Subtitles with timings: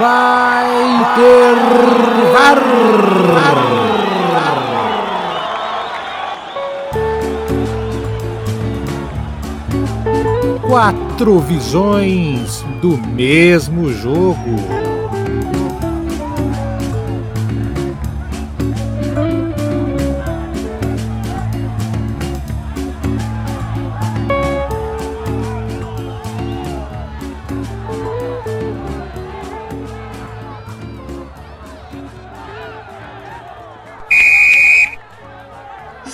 [0.00, 1.54] vai ter
[2.32, 2.58] VAR.
[10.66, 14.89] Quatro visões do mesmo jogo.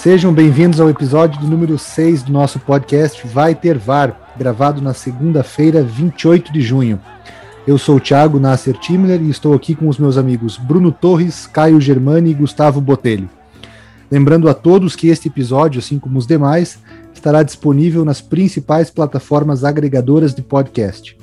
[0.06, 4.94] Sejam bem-vindos ao episódio do número 6 do nosso podcast Vai Ter VAR, gravado na
[4.94, 7.00] segunda-feira, 28 de junho.
[7.66, 11.48] Eu sou o Thiago Nasser Timler e estou aqui com os meus amigos Bruno Torres,
[11.48, 13.28] Caio Germani e Gustavo Botelho.
[14.08, 16.78] Lembrando a todos que este episódio, assim como os demais,
[17.12, 21.16] estará disponível nas principais plataformas agregadoras de podcast.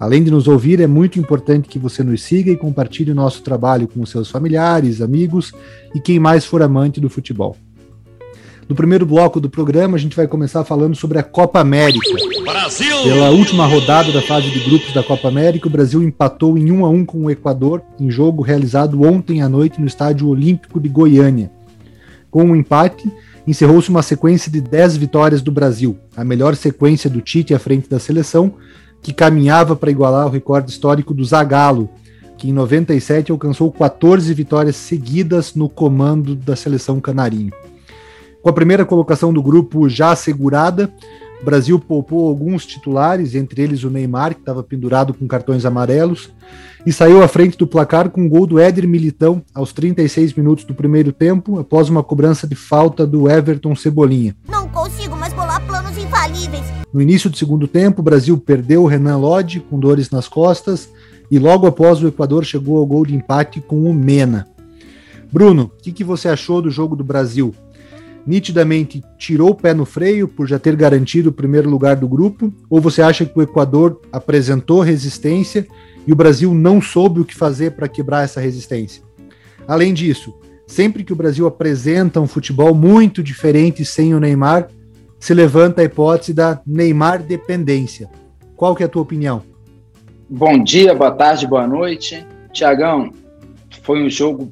[0.00, 3.42] Além de nos ouvir, é muito importante que você nos siga e compartilhe o nosso
[3.42, 5.52] trabalho com seus familiares, amigos
[5.94, 7.58] e quem mais for amante do futebol.
[8.68, 12.08] No primeiro bloco do programa, a gente vai começar falando sobre a Copa América.
[12.44, 13.02] Brasil!
[13.02, 16.84] Pela última rodada da fase de grupos da Copa América, o Brasil empatou em 1
[16.84, 20.88] a 1 com o Equador, em jogo realizado ontem à noite no Estádio Olímpico de
[20.88, 21.50] Goiânia.
[22.30, 23.10] Com o um empate,
[23.46, 27.90] encerrou-se uma sequência de 10 vitórias do Brasil, a melhor sequência do Tite à frente
[27.90, 28.54] da seleção,
[29.02, 31.90] que caminhava para igualar o recorde histórico do Zagallo,
[32.38, 37.52] que em 97 alcançou 14 vitórias seguidas no comando da seleção canarinho.
[38.42, 40.92] Com a primeira colocação do grupo já assegurada,
[41.40, 46.30] o Brasil poupou alguns titulares, entre eles o Neymar, que estava pendurado com cartões amarelos,
[46.84, 50.34] e saiu à frente do placar com o um gol do Éder Militão aos 36
[50.34, 54.34] minutos do primeiro tempo, após uma cobrança de falta do Everton Cebolinha.
[54.48, 56.64] Não consigo mais bolar planos infalíveis.
[56.92, 60.88] No início do segundo tempo, o Brasil perdeu o Renan Lodge com dores nas costas
[61.30, 64.48] e logo após o Equador chegou ao gol de empate com o Mena.
[65.32, 67.54] Bruno, o que, que você achou do jogo do Brasil?
[68.26, 72.52] Nitidamente tirou o pé no freio por já ter garantido o primeiro lugar do grupo?
[72.70, 75.66] Ou você acha que o Equador apresentou resistência
[76.06, 79.02] e o Brasil não soube o que fazer para quebrar essa resistência?
[79.66, 80.34] Além disso,
[80.66, 84.68] sempre que o Brasil apresenta um futebol muito diferente sem o Neymar,
[85.18, 88.10] se levanta a hipótese da Neymar dependência.
[88.56, 89.42] Qual que é a tua opinião?
[90.28, 92.26] Bom dia, boa tarde, boa noite.
[92.52, 93.12] Tiagão,
[93.82, 94.50] foi um jogo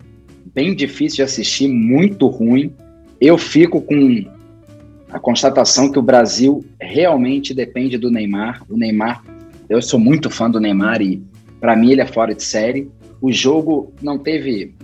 [0.55, 2.73] bem difícil de assistir, muito ruim
[3.21, 4.25] eu fico com
[5.11, 8.63] a constatação que o Brasil realmente depende do Neymar.
[8.69, 9.23] O Neymar,
[9.69, 11.23] eu sou muito fã do Neymar e
[11.61, 12.89] para mim ele é fora de série.
[13.21, 14.75] O jogo não teve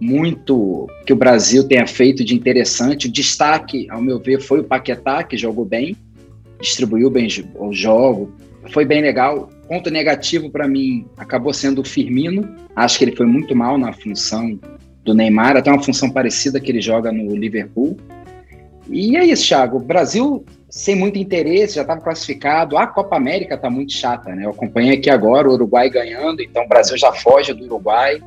[0.00, 3.08] muito que o Brasil tenha feito de interessante.
[3.08, 5.96] O destaque, ao meu ver, foi o Paquetá, que jogou bem,
[6.60, 8.30] distribuiu bem o jogo,
[8.70, 9.48] foi bem legal.
[9.66, 12.48] Ponto negativo para mim acabou sendo o Firmino.
[12.76, 14.58] Acho que ele foi muito mal na função
[15.08, 17.96] do Neymar, até uma função parecida que ele joga no Liverpool.
[18.90, 19.78] E é isso, Thiago.
[19.78, 22.76] Brasil sem muito interesse, já estava classificado.
[22.76, 24.44] A Copa América está muito chata, né?
[24.44, 28.20] Eu acompanhei aqui agora o Uruguai ganhando, então o Brasil já foge do Uruguai.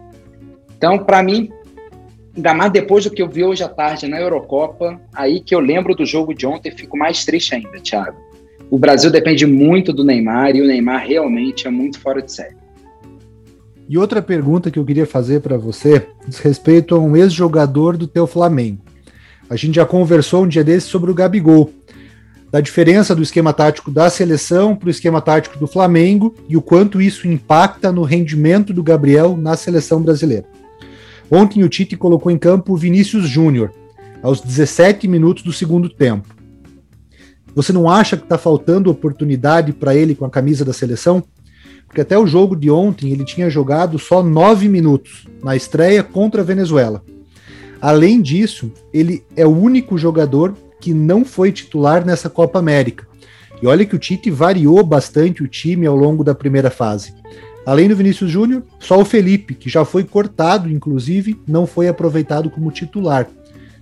[0.75, 1.51] Então, para mim,
[2.35, 5.59] ainda mais depois do que eu vi hoje à tarde na Eurocopa, aí que eu
[5.59, 8.17] lembro do jogo de ontem, fico mais triste ainda, Thiago.
[8.71, 12.60] O Brasil depende muito do Neymar e o Neymar realmente é muito fora de série.
[13.89, 18.07] E outra pergunta que eu queria fazer para você diz respeito a um ex-jogador do
[18.07, 18.81] teu Flamengo.
[19.49, 21.71] A gente já conversou um dia desses sobre o Gabigol,
[22.51, 26.61] da diferença do esquema tático da seleção para o esquema tático do Flamengo e o
[26.61, 30.45] quanto isso impacta no rendimento do Gabriel na seleção brasileira.
[31.29, 33.71] Ontem o Tite colocou em campo o Vinícius Júnior,
[34.21, 36.27] aos 17 minutos do segundo tempo.
[37.55, 41.23] Você não acha que está faltando oportunidade para ele com a camisa da seleção?
[41.91, 46.41] Porque até o jogo de ontem ele tinha jogado só nove minutos na estreia contra
[46.41, 47.03] a Venezuela.
[47.81, 53.05] Além disso, ele é o único jogador que não foi titular nessa Copa América.
[53.61, 57.13] E olha que o Tite variou bastante o time ao longo da primeira fase.
[57.65, 62.49] Além do Vinícius Júnior, só o Felipe, que já foi cortado, inclusive, não foi aproveitado
[62.49, 63.27] como titular.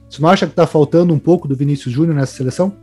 [0.09, 2.73] Você não acha que está faltando um pouco do Vinícius Júnior nessa seleção?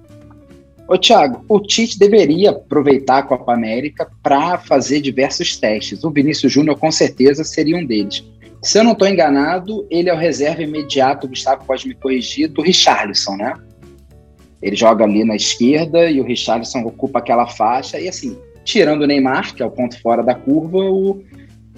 [0.89, 6.05] Ô, Thiago, o Tite deveria aproveitar a Copa América para fazer diversos testes.
[6.05, 8.25] O Vinícius Júnior, com certeza, seria um deles.
[8.63, 12.49] Se eu não estou enganado, ele é o reserva imediato, o Gustavo pode me corrigir,
[12.49, 13.55] do Richarlison, né?
[14.63, 17.99] Ele joga ali na esquerda e o Richarlison ocupa aquela faixa.
[17.99, 21.23] E assim, tirando o Neymar, que é o ponto fora da curva, o,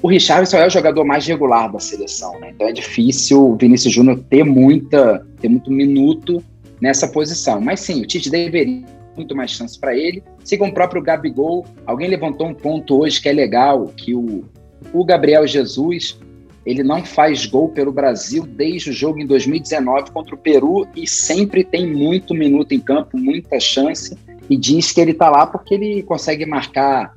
[0.03, 2.53] o Richarlison é o jogador mais regular da seleção, né?
[2.55, 6.43] Então é difícil o Vinícius Júnior ter muita, ter muito minuto
[6.81, 7.59] nessa posição.
[7.61, 10.23] Mas sim, o Tite deveria muito mais chance para ele.
[10.45, 11.67] Siga o próprio Gabigol.
[11.85, 14.45] Alguém levantou um ponto hoje que é legal, que o,
[14.93, 16.19] o Gabriel Jesus,
[16.65, 21.07] ele não faz gol pelo Brasil desde o jogo em 2019 contra o Peru e
[21.07, 24.17] sempre tem muito minuto em campo, muita chance
[24.49, 27.15] e diz que ele está lá porque ele consegue marcar,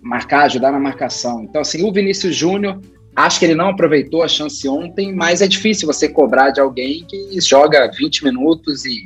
[0.00, 1.42] marcar, ajudar na marcação.
[1.42, 2.78] Então assim, o Vinícius Júnior
[3.14, 7.04] Acho que ele não aproveitou a chance ontem, mas é difícil você cobrar de alguém
[7.04, 9.04] que joga 20 minutos e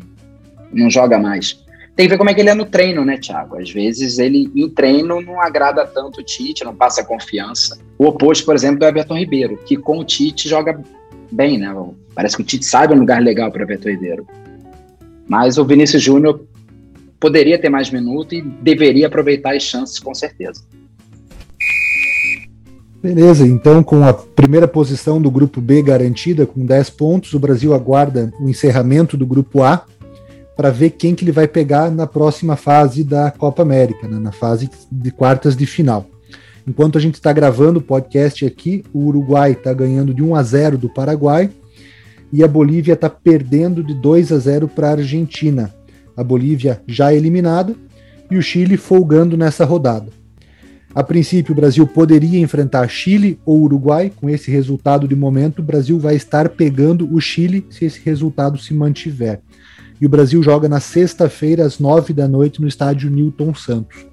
[0.73, 1.65] não joga mais.
[1.97, 3.57] Tem que ver como é que ele é no treino, né, Thiago?
[3.57, 7.79] Às vezes ele em treino não agrada tanto o Tite, não passa confiança.
[7.99, 10.79] O oposto, por exemplo, do Everton Ribeiro, que com o Tite joga
[11.33, 11.75] bem, né?
[12.15, 14.27] Parece que o Tite sabe um lugar legal para o Everton Ribeiro.
[15.27, 16.45] Mas o Vinícius Júnior
[17.19, 20.63] poderia ter mais minutos e deveria aproveitar as chances, com certeza.
[23.03, 27.73] Beleza, então com a primeira posição do grupo B garantida com 10 pontos, o Brasil
[27.73, 29.87] aguarda o encerramento do grupo A
[30.57, 34.33] para ver quem que ele vai pegar na próxima fase da Copa América, né, na
[34.33, 36.07] fase de quartas de final.
[36.67, 40.43] Enquanto a gente está gravando o podcast aqui, o Uruguai está ganhando de 1 a
[40.43, 41.51] 0 do Paraguai
[42.33, 45.73] e a Bolívia está perdendo de 2 a 0 para a Argentina.
[46.17, 47.77] A Bolívia já eliminada
[48.31, 50.11] e o Chile folgando nessa rodada.
[50.97, 54.11] A princípio, o Brasil poderia enfrentar Chile ou Uruguai.
[54.17, 58.59] Com esse resultado de momento, o Brasil vai estar pegando o Chile se esse resultado
[58.59, 59.41] se mantiver.
[60.01, 64.07] E o Brasil joga na sexta-feira, às nove da noite, no estádio Newton Santos.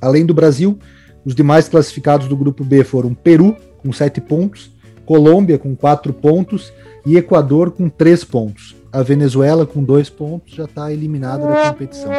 [0.00, 0.78] Além do Brasil,
[1.24, 4.70] os demais classificados do grupo B foram Peru, com sete pontos,
[5.06, 6.72] Colômbia, com quatro pontos,
[7.06, 8.74] e Equador, com três pontos.
[8.90, 12.10] A Venezuela, com dois pontos, já está eliminada da competição.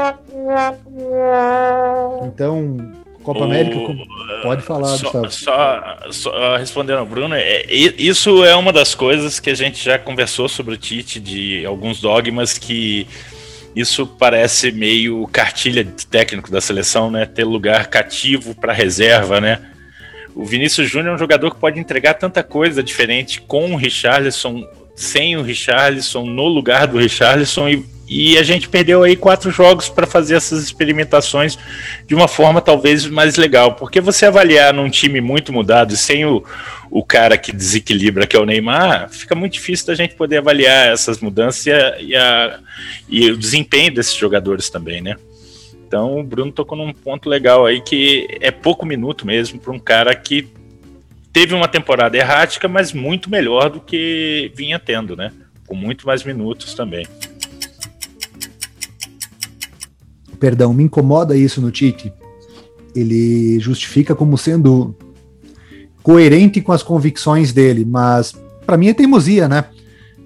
[2.25, 2.77] Então,
[3.25, 3.43] Copa o...
[3.45, 3.79] América,
[4.43, 5.31] pode falar, só, Gustavo.
[5.31, 9.97] Só, só respondendo ao Bruno, é, isso é uma das coisas que a gente já
[9.97, 13.07] conversou sobre o Tite, de alguns dogmas que
[13.75, 17.25] isso parece meio cartilha de técnico da seleção, né?
[17.25, 19.59] Ter lugar cativo para reserva, né?
[20.35, 24.63] O Vinícius Júnior é um jogador que pode entregar tanta coisa diferente com o Richarlison,
[24.95, 29.89] sem o Richarlison, no lugar do Richarlison e e a gente perdeu aí quatro jogos
[29.89, 31.57] para fazer essas experimentações
[32.05, 33.73] de uma forma talvez mais legal.
[33.73, 36.43] Porque você avaliar num time muito mudado sem o,
[36.91, 40.91] o cara que desequilibra, que é o Neymar, fica muito difícil da gente poder avaliar
[40.91, 42.59] essas mudanças e, a, e, a,
[43.09, 45.15] e o desempenho desses jogadores também, né?
[45.87, 49.79] Então o Bruno tocou num ponto legal aí que é pouco minuto mesmo para um
[49.79, 50.47] cara que
[51.31, 55.31] teve uma temporada errática, mas muito melhor do que vinha tendo, né?
[55.67, 57.05] Com muito mais minutos também.
[60.35, 62.13] Perdão, me incomoda isso no Tite.
[62.95, 64.95] Ele justifica como sendo
[66.03, 68.33] coerente com as convicções dele, mas
[68.65, 69.65] para mim é teimosia, né?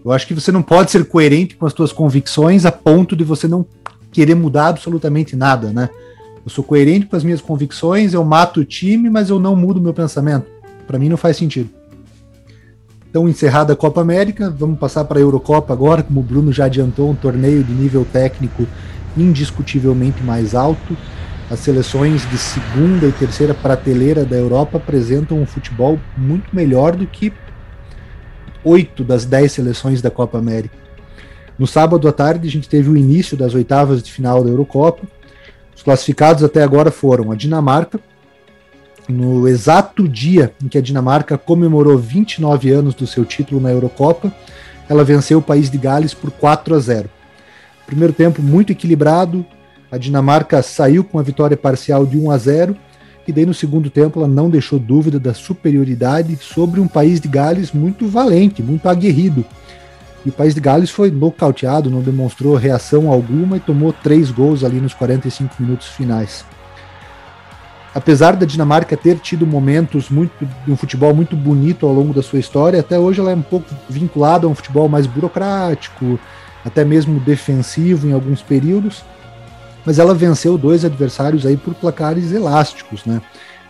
[0.03, 3.23] Eu acho que você não pode ser coerente com as suas convicções a ponto de
[3.23, 3.65] você não
[4.11, 5.89] querer mudar absolutamente nada, né?
[6.44, 9.81] Eu sou coerente com as minhas convicções, eu mato o time, mas eu não mudo
[9.81, 10.47] meu pensamento.
[10.88, 11.69] Para mim não faz sentido.
[13.09, 16.65] Então, encerrada a Copa América, vamos passar para a Eurocopa agora, como o Bruno já
[16.65, 18.67] adiantou, um torneio de nível técnico
[19.21, 20.95] indiscutivelmente mais alto.
[21.50, 27.06] As seleções de segunda e terceira prateleira da Europa apresentam um futebol muito melhor do
[27.07, 27.33] que
[28.63, 30.77] oito das dez seleções da Copa América.
[31.57, 35.07] No sábado à tarde, a gente teve o início das oitavas de final da Eurocopa.
[35.76, 37.99] Os classificados até agora foram a Dinamarca,
[39.09, 44.31] no exato dia em que a Dinamarca comemorou 29 anos do seu título na Eurocopa,
[44.88, 47.09] ela venceu o país de Gales por 4 a 0.
[47.89, 49.43] Primeiro tempo muito equilibrado,
[49.91, 52.77] a Dinamarca saiu com a vitória parcial de 1 a 0
[53.27, 57.27] e daí no segundo tempo ela não deixou dúvida da superioridade sobre um país de
[57.27, 59.43] Gales muito valente, muito aguerrido.
[60.23, 64.63] E o país de Gales foi nocauteado, não demonstrou reação alguma e tomou três gols
[64.63, 66.45] ali nos 45 minutos finais.
[67.95, 72.21] Apesar da Dinamarca ter tido momentos muito de um futebol muito bonito ao longo da
[72.21, 76.19] sua história, até hoje ela é um pouco vinculada a um futebol mais burocrático,
[76.63, 79.04] até mesmo defensivo em alguns períodos,
[79.85, 83.21] mas ela venceu dois adversários aí por placares elásticos, né?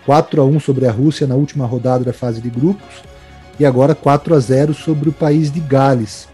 [0.06, 3.04] 4 a 1 sobre a Rússia na última rodada da fase de grupos
[3.60, 6.28] e agora 4 a 0 sobre o país de Gales.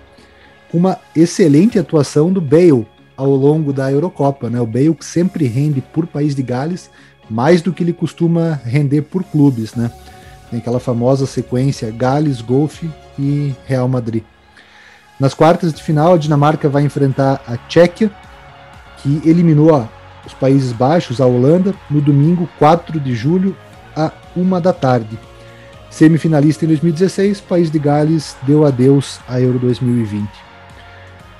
[0.73, 4.59] Uma excelente atuação do Bale ao longo da Eurocopa, né?
[4.61, 6.89] O Bale que sempre rende por país de Gales
[7.29, 9.91] mais do que ele costuma render por clubes, né?
[10.49, 14.23] Tem aquela famosa sequência Gales, Golfe e Real Madrid.
[15.19, 18.11] Nas quartas de final, a Dinamarca vai enfrentar a Tchequia,
[18.97, 19.87] que eliminou
[20.25, 23.55] os Países Baixos, a Holanda, no domingo 4 de julho,
[23.95, 25.17] a uma da tarde.
[25.89, 30.27] Semifinalista em 2016, o País de Gales deu adeus à Euro 2020.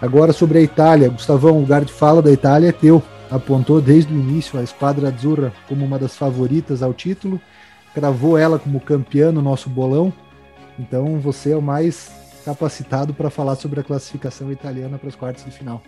[0.02, 3.04] Agora sobre a Itália, Gustavão, o lugar de fala da Itália é teu.
[3.30, 7.42] Apontou desde o início a Esquadra Azzurra como uma das favoritas ao título
[7.96, 10.14] cravou ela como campeã no nosso bolão.
[10.78, 12.12] Então você é o mais
[12.46, 15.82] capacitado para falar sobre a classificação italiana para as quartas de final.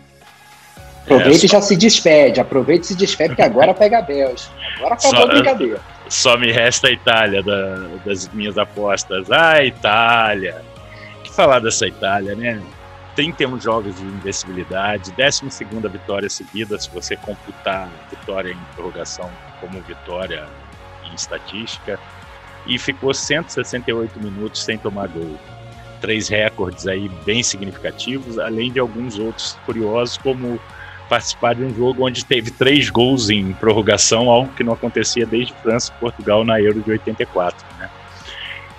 [1.04, 2.42] Aproveita é, e já se despede.
[2.42, 4.52] Aproveita e se despede, que agora pega a Bélgica.
[4.78, 5.82] Agora acabou só, a brincadeira.
[6.10, 9.32] Só me resta a Itália da, das minhas apostas.
[9.32, 10.62] Ah, Itália!
[11.24, 12.62] que falar dessa Itália, né?
[13.16, 20.46] 31 jogos de invencibilidade, 12 vitória seguida, se você computar vitória em interrogação como vitória
[21.10, 22.00] em estatística,
[22.68, 25.38] e ficou 168 minutos sem tomar gol.
[26.02, 30.60] Três recordes aí bem significativos, além de alguns outros curiosos, como
[31.08, 35.54] participar de um jogo onde teve três gols em prorrogação, algo que não acontecia desde
[35.54, 37.66] França e Portugal na Euro de 84.
[37.80, 37.90] Né?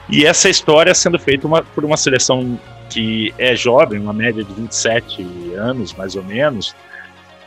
[0.09, 2.59] E essa história sendo feita uma, por uma seleção
[2.89, 5.23] que é jovem, uma média de 27
[5.55, 6.75] anos mais ou menos,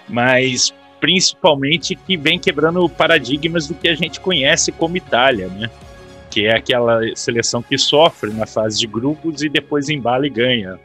[0.08, 5.70] mas principalmente que vem quebrando paradigmas do que a gente conhece como Itália, né?
[6.32, 10.80] Que é aquela seleção que sofre na fase de grupos e depois embala e ganha.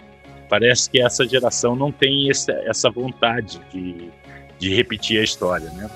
[0.49, 4.11] Parece que essa geração não tem esse, essa vontade de,
[4.59, 5.89] de repetir a história, né?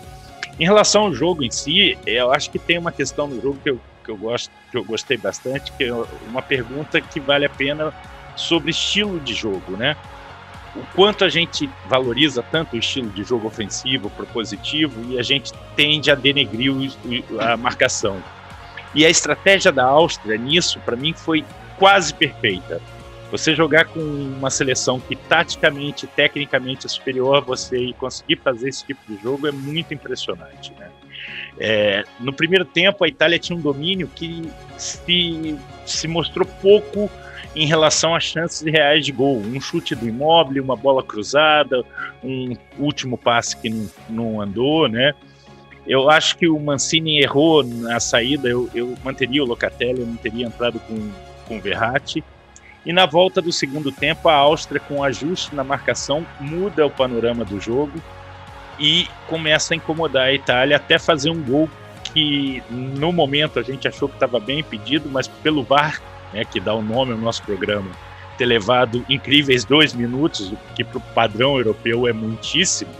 [0.59, 3.71] Em relação ao jogo em si, eu acho que tem uma questão no jogo que
[3.71, 5.95] eu, que eu, gosto, que eu gostei bastante, que é
[6.29, 7.95] uma pergunta que vale a pena
[8.37, 9.97] sobre estilo de jogo, né?
[10.77, 15.53] O quanto a gente valoriza tanto o estilo de jogo ofensivo, propositivo, e a gente
[15.75, 16.73] tende a denegrir
[17.41, 18.23] a marcação.
[18.95, 21.45] E a estratégia da Áustria nisso, para mim, foi
[21.79, 22.81] quase perfeita.
[23.31, 28.69] Você jogar com uma seleção que taticamente, tecnicamente é superior a você e conseguir fazer
[28.69, 30.73] esse tipo de jogo é muito impressionante.
[30.77, 30.91] Né?
[31.59, 35.57] É, no primeiro tempo, a Itália tinha um domínio que se,
[35.87, 37.09] se mostrou pouco
[37.55, 39.39] em relação às chances reais de gol.
[39.39, 41.85] Um chute do imóvel, uma bola cruzada,
[42.23, 45.15] um último passe que não, não andou, né?
[45.91, 50.15] Eu acho que o Mancini errou na saída, eu, eu manteria o Locatelli, eu não
[50.15, 51.11] teria entrado com,
[51.49, 52.23] com o Verratti.
[52.87, 57.45] E na volta do segundo tempo, a Áustria, com ajuste na marcação, muda o panorama
[57.45, 58.01] do jogo
[58.79, 61.69] e começa a incomodar a Itália até fazer um gol
[62.05, 66.01] que no momento a gente achou que estava bem impedido, mas pelo VAR,
[66.33, 67.91] né, que dá o nome ao nosso programa,
[68.39, 72.93] ter levado incríveis dois minutos, o que para o padrão europeu é muitíssimo.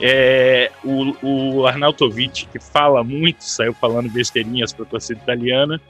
[0.00, 5.80] É, o, o Arnautovic, que fala muito, saiu falando besteirinhas para a torcida italiana,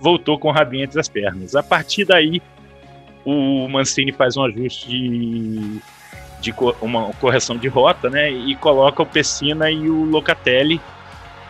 [0.00, 1.54] voltou com o rabinho entre as pernas.
[1.54, 2.42] A partir daí,
[3.24, 5.80] o Mancini faz um ajuste de,
[6.40, 8.30] de uma correção de rota, né?
[8.30, 10.80] E coloca o Pessina e o Locatelli.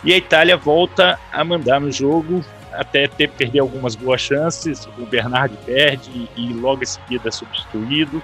[0.05, 4.87] E a Itália volta a mandar no jogo até ter perder algumas boas chances.
[4.99, 8.23] O Bernardi perde e logo em seguida é substituído.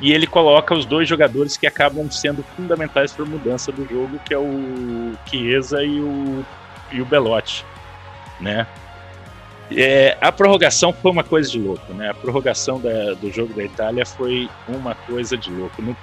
[0.00, 4.18] E ele coloca os dois jogadores que acabam sendo fundamentais para a mudança do jogo,
[4.24, 6.44] que é o Chiesa e o,
[6.90, 7.64] e o Belotti,
[8.40, 8.66] né?
[9.70, 12.10] É, a prorrogação foi uma coisa de louco, né?
[12.10, 15.80] A prorrogação da, do jogo da Itália foi uma coisa de louco.
[15.80, 15.96] No,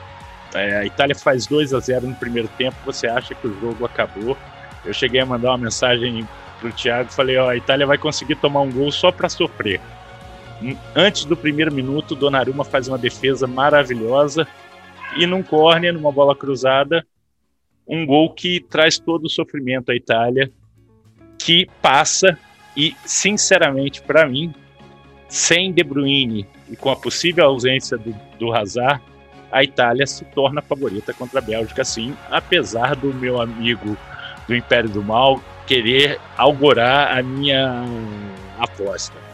[0.53, 3.86] é, a Itália faz 2 a 0 no primeiro tempo, você acha que o jogo
[3.86, 4.38] acabou.
[4.84, 6.27] Eu cheguei a mandar uma mensagem
[6.60, 9.79] pro Thiago, falei, ó, a Itália vai conseguir tomar um gol só para sofrer.
[10.95, 14.47] Antes do primeiro minuto, Donnarumma faz uma defesa maravilhosa
[15.17, 17.05] e num corner, numa bola cruzada,
[17.87, 20.51] um gol que traz todo o sofrimento à Itália,
[21.37, 22.37] que passa
[22.75, 24.53] e, sinceramente, para mim,
[25.27, 29.01] sem De Bruyne e com a possível ausência do, do Hazard,
[29.51, 33.97] a Itália se torna favorita contra a Bélgica, sim, apesar do meu amigo
[34.47, 37.83] do Império do Mal querer algorar a minha
[38.59, 39.28] aposta.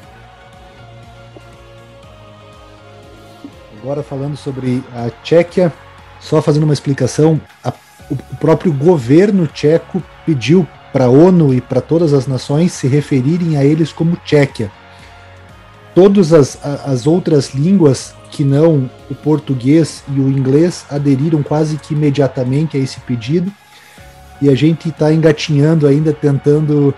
[3.86, 5.72] Agora falando sobre a Tchequia,
[6.20, 7.72] só fazendo uma explicação, a,
[8.10, 13.58] o próprio governo tcheco pediu para a ONU e para todas as nações se referirem
[13.58, 14.72] a eles como Tchequia.
[15.94, 21.94] Todas as, as outras línguas que não o português e o inglês aderiram quase que
[21.94, 23.54] imediatamente a esse pedido
[24.42, 26.92] e a gente está engatinhando ainda, tentando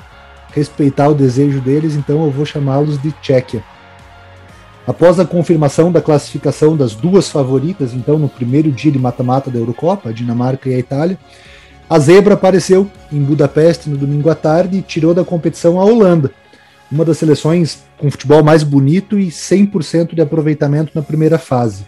[0.54, 3.62] respeitar o desejo deles, então eu vou chamá-los de Tchequia.
[4.88, 9.60] Após a confirmação da classificação das duas favoritas, então no primeiro dia de mata-mata da
[9.60, 11.20] Eurocopa, a Dinamarca e a Itália,
[11.90, 16.32] a zebra apareceu em Budapeste no domingo à tarde e tirou da competição a Holanda,
[16.90, 21.86] uma das seleções com futebol mais bonito e 100% de aproveitamento na primeira fase.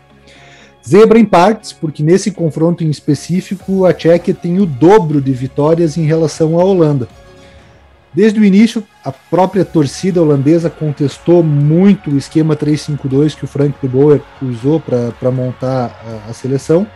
[0.86, 5.96] Zebra em partes, porque nesse confronto em específico a Tchequia tem o dobro de vitórias
[5.96, 7.08] em relação à Holanda.
[8.14, 13.76] Desde o início, a própria torcida holandesa contestou muito o esquema 3-5-2 que o Frank
[13.82, 16.88] de Boer usou para montar a, a seleção.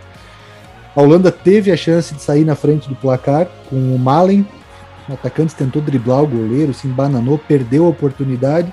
[0.96, 4.46] A Holanda teve a chance de sair na frente do placar com o Malen
[5.08, 8.72] o atacante tentou driblar o goleiro, se embananou, perdeu a oportunidade.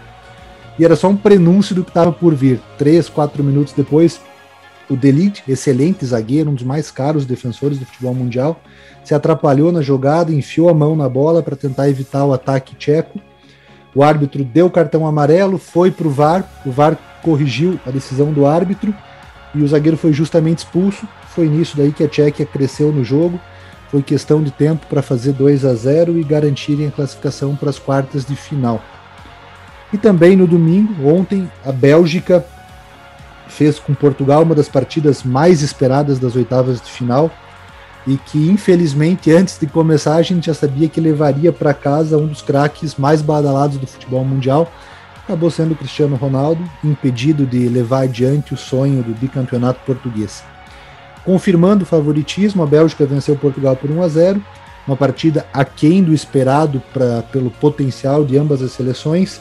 [0.79, 2.61] E era só um prenúncio do que estava por vir.
[2.79, 4.21] Três, quatro minutos depois,
[4.89, 8.61] o Delite, excelente zagueiro, um dos mais caros defensores do futebol mundial,
[9.11, 13.19] se atrapalhou na jogada, enfiou a mão na bola para tentar evitar o ataque tcheco.
[13.93, 18.47] O árbitro deu cartão amarelo, foi para o VAR, o VAR corrigiu a decisão do
[18.47, 18.95] árbitro
[19.53, 21.09] e o zagueiro foi justamente expulso.
[21.35, 23.41] Foi nisso daí que a Tchequia cresceu no jogo.
[23.91, 27.81] Foi questão de tempo para fazer 2 a 0 e garantirem a classificação para as
[27.81, 28.81] quartas de final.
[29.93, 32.47] E também no domingo, ontem, a Bélgica
[33.49, 37.29] fez com Portugal uma das partidas mais esperadas das oitavas de final
[38.07, 42.27] e que infelizmente antes de começar a gente já sabia que levaria para casa um
[42.27, 44.71] dos craques mais badalados do futebol mundial.
[45.23, 50.43] Acabou sendo Cristiano Ronaldo, impedido de levar adiante o sonho do bicampeonato português.
[51.25, 54.45] Confirmando o favoritismo, a Bélgica venceu Portugal por 1 a 0,
[54.87, 59.41] uma partida aquém do esperado pra, pelo potencial de ambas as seleções,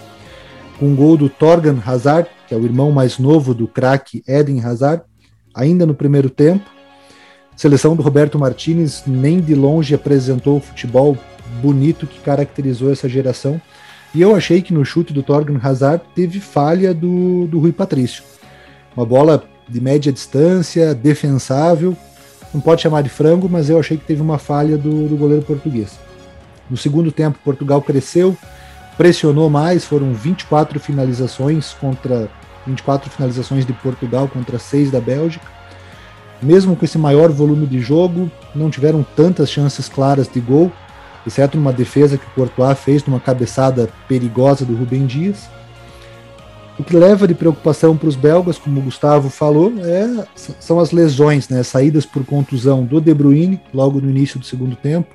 [0.78, 4.64] com um gol do Torgan Hazard, que é o irmão mais novo do craque Eden
[4.64, 5.04] Hazard,
[5.56, 6.70] ainda no primeiro tempo.
[7.60, 11.18] Seleção do Roberto Martinez nem de longe apresentou o futebol
[11.62, 13.62] bonito que caracterizou essa geração.
[14.16, 18.24] E eu achei que no chute do Torgan Hazard teve falha do, do Rui Patrício.
[18.96, 21.98] Uma bola de média distância, defensável.
[22.54, 25.44] Não pode chamar de frango, mas eu achei que teve uma falha do, do goleiro
[25.44, 26.00] português.
[26.70, 28.38] No segundo tempo, Portugal cresceu,
[28.98, 32.30] pressionou mais, foram 24 finalizações contra
[32.66, 35.59] 24 finalizações de Portugal contra 6 da Bélgica.
[36.42, 40.72] Mesmo com esse maior volume de jogo, não tiveram tantas chances claras de gol,
[41.28, 45.50] exceto numa defesa que o Courtois fez numa cabeçada perigosa do Rubem Dias.
[46.80, 50.92] O que leva de preocupação para os belgas, como o Gustavo falou, é, são as
[50.92, 55.14] lesões, né, saídas por contusão do De Bruyne logo no início do segundo tempo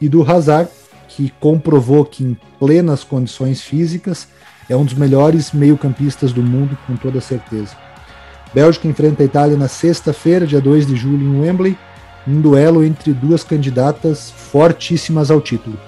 [0.00, 0.70] e do Hazard,
[1.08, 4.28] que comprovou que em plenas condições físicas
[4.68, 7.76] é um dos melhores meio-campistas do mundo, com toda certeza.
[8.54, 11.78] Bélgica enfrenta a Itália na sexta-feira, dia 2 de julho, em Wembley,
[12.26, 15.78] um duelo entre duas candidatas fortíssimas ao título.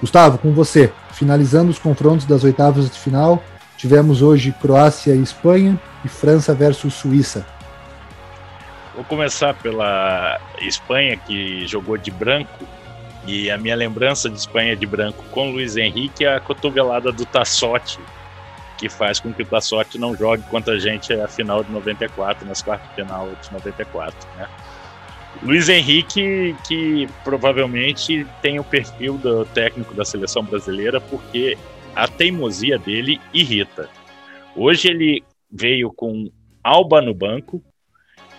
[0.00, 3.42] Gustavo, com você, finalizando os confrontos das oitavas de final,
[3.76, 7.46] tivemos hoje Croácia e Espanha e França versus Suíça.
[8.94, 12.66] Vou começar pela Espanha, que jogou de branco
[13.26, 17.24] e a minha lembrança de Espanha de branco com Luiz Henrique é a cotovelada do
[17.24, 18.00] Tassotti,
[18.80, 22.48] que faz com que o Tassotti não jogue contra a gente a final de 94,
[22.48, 24.48] nas quartas de final de 94, né?
[25.42, 31.58] Luiz Henrique, que provavelmente tem o perfil do técnico da seleção brasileira, porque
[31.94, 33.88] a teimosia dele irrita.
[34.56, 36.30] Hoje ele veio com
[36.64, 37.62] Alba no banco,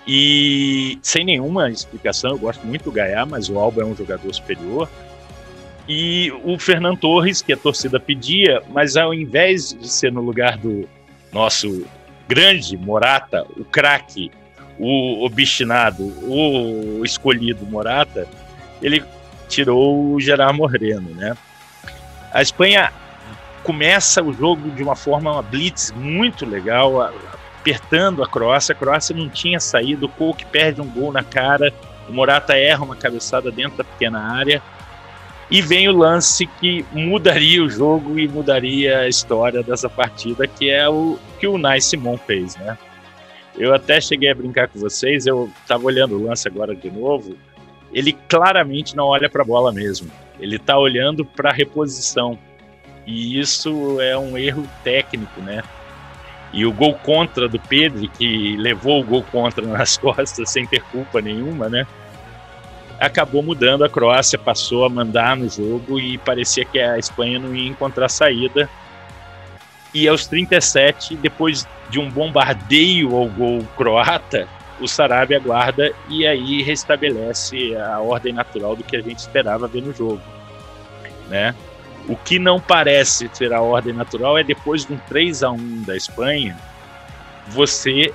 [0.08, 4.34] e sem nenhuma explicação, eu gosto muito do Gaiá, mas o Alba é um jogador
[4.34, 4.90] superior.
[5.94, 10.58] E o Fernando Torres, que a torcida pedia, mas ao invés de ser no lugar
[10.58, 10.88] do
[11.34, 11.86] nosso
[12.30, 14.32] grande Morata, o craque,
[14.80, 18.26] o obstinado, o escolhido Morata,
[18.82, 19.04] ele
[19.50, 21.36] tirou o Gerard Moreno, né?
[22.32, 22.94] A Espanha
[23.62, 27.02] começa o jogo de uma forma uma blitz muito legal,
[27.60, 28.72] apertando a Croácia.
[28.72, 31.74] A Croácia não tinha saído, o Cook perde um gol na cara,
[32.08, 34.64] o Morata erra uma cabeçada dentro da pequena área.
[35.52, 40.70] E vem o lance que mudaria o jogo e mudaria a história dessa partida, que
[40.70, 42.78] é o que o Nai Simon fez, né?
[43.58, 47.36] Eu até cheguei a brincar com vocês, eu estava olhando o lance agora de novo.
[47.92, 50.10] Ele claramente não olha para a bola mesmo.
[50.40, 52.40] Ele está olhando para a reposição.
[53.06, 55.62] E isso é um erro técnico, né?
[56.54, 60.82] E o gol contra do Pedro, que levou o gol contra nas costas sem ter
[60.84, 61.86] culpa nenhuma, né?
[63.02, 67.56] Acabou mudando, a Croácia passou a mandar no jogo e parecia que a Espanha não
[67.56, 68.70] ia encontrar saída.
[69.92, 74.48] E aos 37, depois de um bombardeio ao gol croata,
[74.80, 79.82] o Sarabia aguarda e aí restabelece a ordem natural do que a gente esperava ver
[79.82, 80.22] no jogo,
[81.28, 81.56] né?
[82.08, 85.84] O que não parece ser a ordem natural é depois de um 3 a 1
[85.84, 86.56] da Espanha,
[87.48, 88.14] você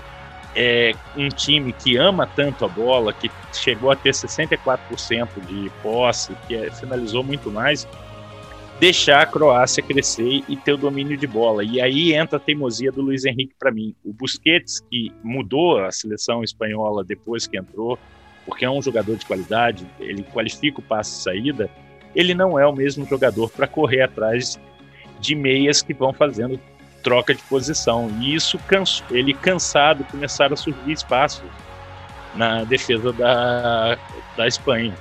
[0.57, 6.35] é um time que ama tanto a bola, que chegou a ter 64% de posse,
[6.49, 7.87] que é, finalizou muito mais,
[8.81, 11.63] deixar a Croácia crescer e ter o domínio de bola.
[11.63, 13.95] E aí entra a teimosia do Luiz Henrique para mim.
[14.03, 17.99] O Busquets, que mudou a seleção espanhola depois que entrou,
[18.47, 21.69] porque é um jogador de qualidade, ele qualifica o passe saída,
[22.15, 24.59] ele não é o mesmo jogador para correr atrás
[25.21, 26.59] de meias que vão fazendo
[27.07, 28.11] troca de posição.
[28.21, 31.45] E isso, canso, ele cansado, começaram a surgir espaços
[32.35, 33.97] na defesa da,
[34.37, 34.93] da Espanha.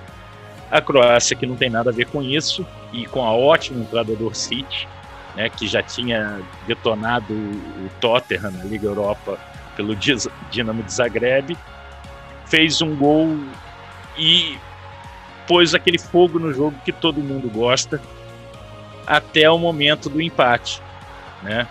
[0.69, 2.63] A Croácia, que não tem nada a ver com isso,
[2.93, 4.87] e com a ótima entrada do Orsic,
[5.35, 9.39] né, que já tinha detonado o Tottenham na Liga Europa
[9.75, 11.57] pelo Dinamo de Zagreb,
[12.45, 13.35] fez um gol
[14.15, 14.59] e
[15.47, 17.99] pôs aquele fogo no jogo que todo mundo gosta
[19.07, 20.81] até o momento do empate,
[21.41, 21.67] né?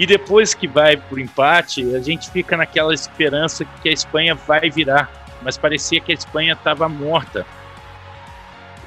[0.00, 4.34] E depois que vai para o empate, a gente fica naquela esperança que a Espanha
[4.34, 7.44] vai virar, mas parecia que a Espanha estava morta.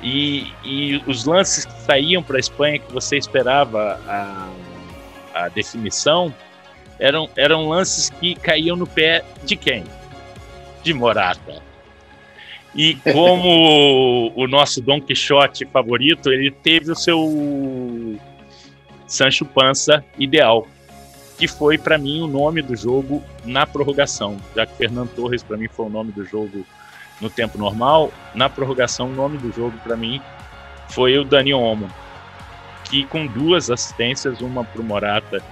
[0.02, 4.50] E, e, os lances que saíam para a Espanha que você esperava a,
[5.36, 6.34] a definição
[6.98, 9.84] eram, eram lances que caíam no pé de quem?
[10.82, 11.62] De Morata.
[12.74, 18.20] E como o nosso Don Quixote favorito, ele teve o seu
[19.06, 20.68] Sancho Panza ideal,
[21.44, 25.58] que foi para mim o nome do jogo na prorrogação, já que Fernando Torres para
[25.58, 26.66] mim foi o nome do jogo
[27.20, 30.22] no tempo normal, na prorrogação o nome do jogo para mim
[30.88, 31.90] foi o Dani Olmo,
[32.86, 35.44] que com duas assistências, uma pro Morata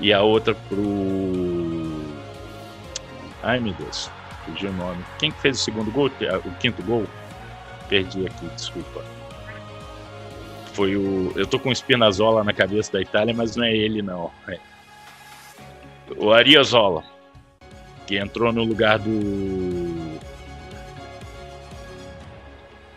[0.00, 2.02] e a outra pro
[3.40, 4.10] Ai meu Deus,
[4.44, 5.04] fugiu o nome.
[5.20, 6.10] Quem que fez o segundo gol?
[6.44, 7.06] O quinto gol?
[7.88, 9.04] Perdi aqui, desculpa.
[10.72, 11.32] Foi o.
[11.36, 14.32] Eu tô com o Spinazzola na cabeça da Itália, mas não é ele, não.
[14.48, 14.58] É.
[16.16, 17.04] O Ariozola,
[18.06, 20.18] que entrou no lugar do.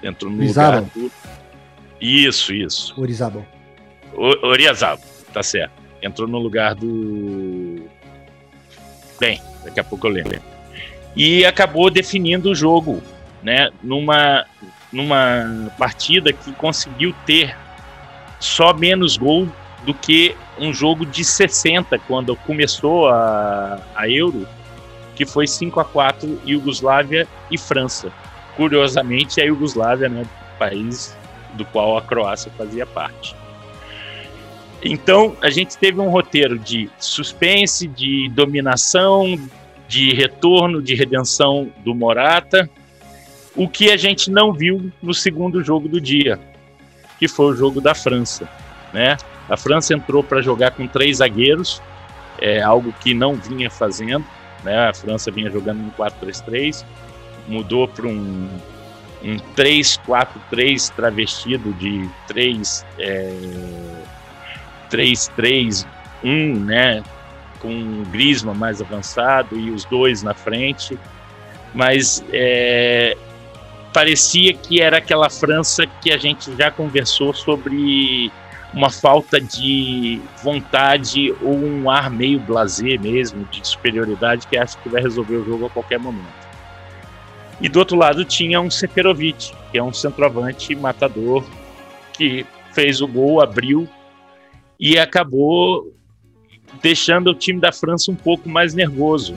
[0.03, 1.11] Entrou no lugar do.
[1.99, 2.99] Isso, isso.
[2.99, 3.45] Orizabal.
[4.15, 5.73] Oriazabal, tá certo.
[6.01, 7.85] Entrou no lugar do.
[9.19, 10.51] Bem, daqui a pouco eu lembro
[11.15, 13.01] e acabou definindo o jogo,
[13.43, 13.69] né?
[13.83, 14.45] Numa,
[14.91, 17.55] numa partida que conseguiu ter
[18.39, 19.47] só menos gol
[19.85, 24.47] do que um jogo de 60 quando começou a, a Euro,
[25.15, 28.11] que foi 5 a 4 Iugoslávia e França.
[28.55, 30.25] Curiosamente, a Iugoslávia, né,
[30.59, 31.17] país
[31.53, 33.35] do qual a Croácia fazia parte.
[34.83, 39.39] Então, a gente teve um roteiro de suspense, de dominação,
[39.87, 42.69] de retorno, de redenção do Morata,
[43.55, 46.39] o que a gente não viu no segundo jogo do dia,
[47.19, 48.49] que foi o jogo da França.
[48.93, 49.17] Né?
[49.51, 51.81] A França entrou para jogar com três zagueiros,
[52.39, 54.25] é algo que não vinha fazendo.
[54.63, 54.87] Né?
[54.87, 56.85] A França vinha jogando um 4-3-3,
[57.49, 58.47] mudou para um,
[59.21, 63.33] um 3-4-3 travestido de 3 é,
[64.89, 65.85] 3-3-1,
[66.23, 67.03] né?
[67.59, 70.97] com o Griezmann mais avançado e os dois na frente,
[71.73, 73.17] mas é,
[73.93, 78.31] parecia que era aquela França que a gente já conversou sobre
[78.73, 84.87] uma falta de vontade ou um ar meio blazer mesmo, de superioridade, que acha que
[84.87, 86.41] vai resolver o jogo a qualquer momento.
[87.59, 91.45] E do outro lado tinha um Seferovic, que é um centroavante matador,
[92.13, 93.87] que fez o gol, abriu
[94.79, 95.93] e acabou
[96.81, 99.35] deixando o time da França um pouco mais nervoso.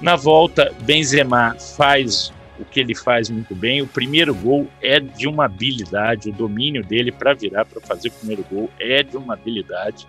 [0.00, 2.32] Na volta, Benzema faz
[2.62, 3.82] o que ele faz muito bem.
[3.82, 8.12] O primeiro gol é de uma habilidade, o domínio dele para virar, para fazer o
[8.12, 10.06] primeiro gol é de uma habilidade.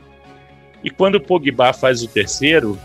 [0.84, 2.80] E quando o Pogba faz o terceiro,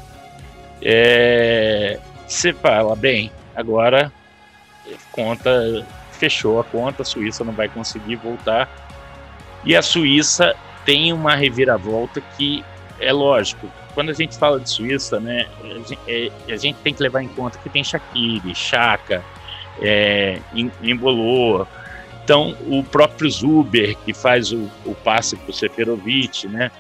[0.83, 1.99] é...
[2.27, 4.13] você fala, bem, agora
[5.13, 8.69] conta fechou a conta, a Suíça não vai conseguir voltar.
[9.65, 10.55] E a Suíça
[10.85, 12.65] tem uma reviravolta que
[12.99, 16.93] é lógico, quando a gente fala de Suíça, né, a gente, é, a gente tem
[16.93, 19.25] que levar em conta que tem Shaqiri, Chaka,
[19.81, 20.41] é,
[20.83, 21.67] Embolô,
[22.25, 26.71] então o próprio Zuber que faz o, o passe para o Seferovic, né?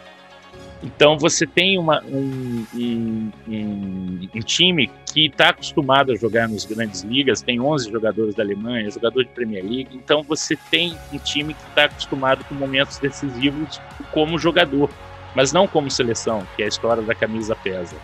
[0.80, 6.64] Então você tem uma, um, um, um, um time que está acostumado a jogar nas
[6.64, 11.18] grandes ligas, tem 11 jogadores da Alemanha, jogador de Premier League, então você tem um
[11.18, 13.80] time que está acostumado com momentos decisivos
[14.12, 14.88] como jogador
[15.34, 17.96] mas não como seleção, que é a história da camisa pesa.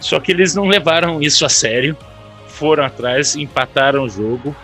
[0.00, 1.96] Só que eles não levaram isso a sério,
[2.58, 4.54] foram atrás, empataram o jogo.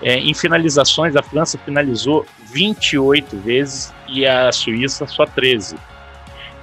[0.00, 5.76] É, em finalizações, a França finalizou 28 vezes e a Suíça só 13.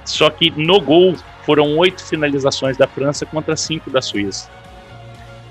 [0.04, 4.50] Só que no gol foram oito finalizações da França contra cinco da Suíça.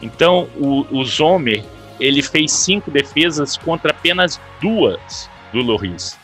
[0.01, 1.63] Então o, o Zomer
[1.99, 6.17] ele fez cinco defesas contra apenas duas do Loris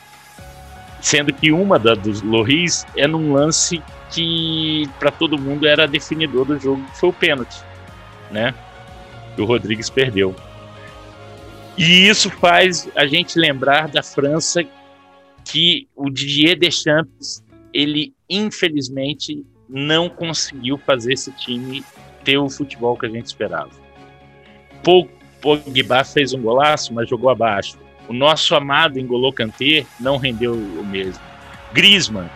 [1.01, 6.45] sendo que uma da dos Loris é num lance que para todo mundo era definidor
[6.45, 7.57] do jogo, que foi o pênalti,
[8.29, 8.53] né?
[9.35, 10.35] Que o Rodrigues perdeu.
[11.77, 14.63] E isso faz a gente lembrar da França
[15.45, 21.83] que o Didier Deschamps, ele infelizmente não conseguiu fazer esse time
[22.23, 23.71] ter o futebol que a gente esperava.
[25.41, 27.77] Pogba fez um golaço, mas jogou abaixo.
[28.07, 31.23] O nosso amado Engolô Kanté não rendeu o mesmo.
[31.73, 32.29] Griezmann.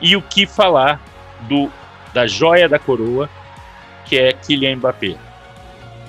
[0.00, 1.00] E o que falar
[1.48, 1.70] do
[2.12, 3.28] da joia da coroa,
[4.04, 5.16] que é Kylian Mbappé.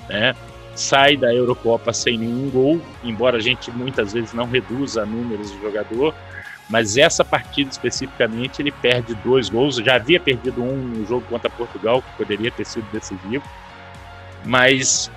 [0.08, 0.34] Né?
[0.74, 5.60] Sai da Eurocopa sem nenhum gol, embora a gente muitas vezes não reduza números do
[5.62, 6.14] jogador,
[6.68, 9.76] mas essa partida especificamente ele perde dois gols.
[9.76, 13.44] Já havia perdido um no jogo contra Portugal, que poderia ter sido decisivo,
[14.44, 15.10] mas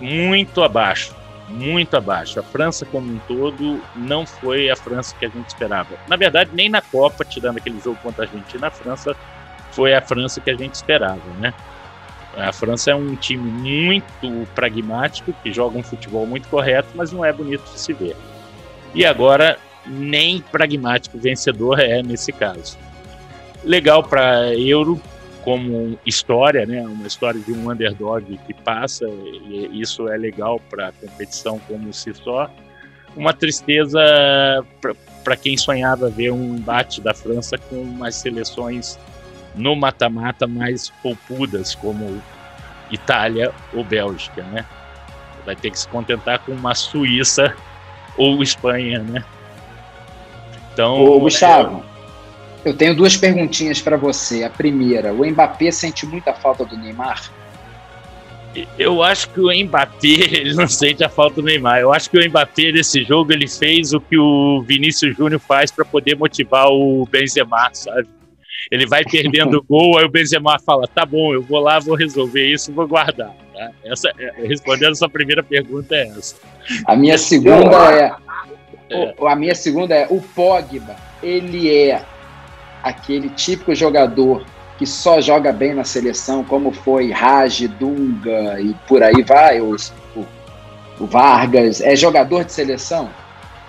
[0.00, 1.14] muito abaixo,
[1.48, 2.40] muito abaixo.
[2.40, 5.96] A França como um todo não foi a França que a gente esperava.
[6.08, 9.16] Na verdade, nem na Copa, tirando aquele jogo contra a Argentina, a França
[9.70, 11.54] foi a França que a gente esperava, né?
[12.36, 17.24] A França é um time muito pragmático, que joga um futebol muito correto, mas não
[17.24, 18.16] é bonito de se ver.
[18.94, 22.78] E agora, nem pragmático vencedor é nesse caso.
[23.64, 25.00] Legal para Euro,
[25.42, 26.82] como história, né?
[26.82, 31.92] Uma história de um underdog que passa, e isso é legal para a competição como
[31.92, 32.50] se só.
[33.14, 34.00] Uma tristeza
[35.22, 38.98] para quem sonhava ver um embate da França com umas seleções
[39.54, 42.22] no mata-mata mais poupudas, como
[42.90, 44.64] Itália ou Bélgica, né?
[45.44, 47.54] Vai ter que se contentar com uma Suíça
[48.16, 49.24] ou Espanha, né?
[50.72, 51.84] Então, Ô, Gustavo,
[52.64, 52.68] é...
[52.70, 54.44] eu tenho duas perguntinhas para você.
[54.44, 57.30] A primeira, o Mbappé sente muita falta do Neymar?
[58.78, 61.80] Eu acho que o Mbappé ele não sente a falta do Neymar.
[61.80, 65.70] Eu acho que o Mbappé nesse jogo ele fez o que o Vinícius Júnior faz
[65.70, 68.08] para poder motivar o Benzema, sabe?
[68.70, 71.94] Ele vai perdendo o gol, aí o Benzema fala, tá bom, eu vou lá, vou
[71.94, 73.34] resolver isso, vou guardar.
[73.54, 73.70] Tá?
[73.84, 76.36] Essa, é, respondendo a sua primeira pergunta é essa.
[76.86, 78.14] A minha segunda é,
[78.90, 79.14] é.
[79.26, 82.02] a minha segunda é, o Pogba, ele é
[82.82, 84.44] aquele típico jogador
[84.78, 89.92] que só joga bem na seleção, como foi Raj, Dunga e por aí vai, os,
[90.16, 90.26] o,
[90.98, 93.08] o Vargas, é jogador de seleção?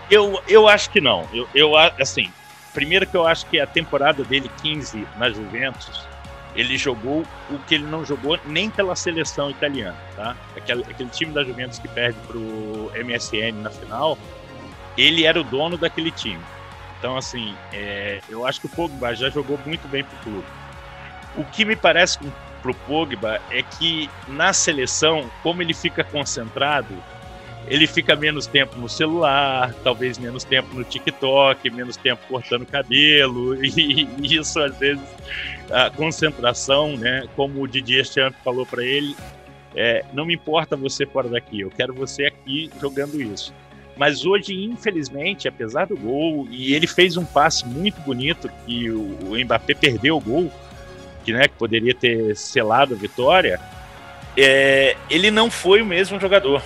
[0.10, 1.28] Eu, eu acho que não.
[1.34, 2.30] Eu, eu assim,
[2.74, 6.08] Primeiro que eu acho que a temporada dele, 15, na Juventus,
[6.56, 10.36] ele jogou o que ele não jogou nem pela seleção italiana, tá?
[10.56, 14.18] Aquele, aquele time da Juventus que perde pro MSN na final,
[14.98, 16.42] ele era o dono daquele time.
[17.00, 20.48] Então, assim, é, eu acho que o Pogba já jogou muito bem pro clube.
[21.36, 22.20] O que me parece
[22.62, 26.96] pro Pogba é que na seleção, como ele fica concentrado,
[27.68, 33.56] ele fica menos tempo no celular, talvez menos tempo no TikTok, menos tempo cortando cabelo,
[33.64, 35.04] e, isso às vezes
[35.72, 37.26] a concentração, né?
[37.36, 39.16] Como o Didier Champ falou para ele,
[39.76, 43.54] é, não me importa você fora daqui, eu quero você aqui jogando isso.
[43.96, 49.18] Mas hoje, infelizmente, apesar do gol, e ele fez um passe muito bonito que o,
[49.30, 50.52] o Mbappé perdeu o gol,
[51.24, 53.60] que, né, que poderia ter selado a vitória,
[54.36, 56.62] é, ele não foi o mesmo jogador.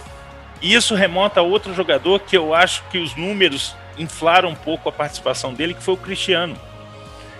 [0.62, 4.89] E isso remonta a outro jogador que eu acho que os números inflaram um pouco
[4.89, 6.58] a participação dele, que foi o Cristiano.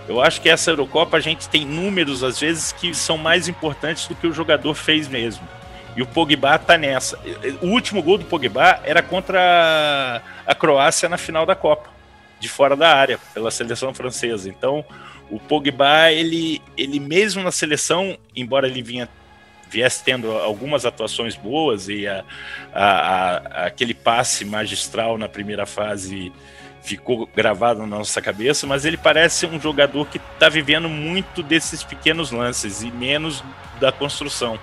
[0.08, 4.08] Eu acho que essa Eurocopa a gente tem números, às vezes, que são mais importantes
[4.08, 5.46] do que o jogador fez mesmo.
[5.96, 7.20] E o Pogba tá nessa.
[7.62, 11.90] O último gol do Pogba era contra a Croácia na final da Copa,
[12.40, 14.48] de fora da área, pela seleção francesa.
[14.48, 14.86] Então,
[15.30, 19.10] o Pogba, ele, ele mesmo na seleção, embora ele vinha
[19.70, 22.24] viesse tendo algumas atuações boas e a,
[22.74, 26.32] a, a, aquele passe magistral na primeira fase
[26.82, 31.84] ficou gravado na nossa cabeça, mas ele parece um jogador que está vivendo muito desses
[31.84, 33.44] pequenos lances e menos
[33.80, 34.58] da construção.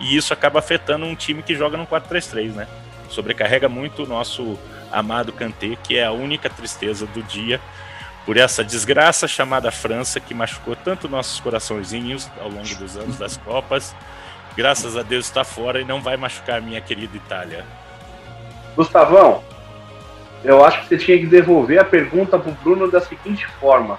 [0.00, 2.68] E isso acaba afetando um time que joga no 4-3-3, né?
[3.08, 4.58] Sobrecarrega muito o nosso
[4.90, 7.60] amado Kanté, que é a única tristeza do dia
[8.26, 13.36] por essa desgraça chamada França que machucou tanto nossos coraçõezinhos ao longo dos anos das
[13.38, 13.94] Copas
[14.58, 17.64] graças a Deus está fora e não vai machucar a minha querida Itália.
[18.74, 19.40] Gustavão,
[20.42, 23.96] eu acho que você tinha que devolver a pergunta para o Bruno da seguinte forma: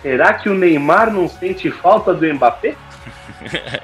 [0.00, 2.76] será que o Neymar não sente falta do Mbappé?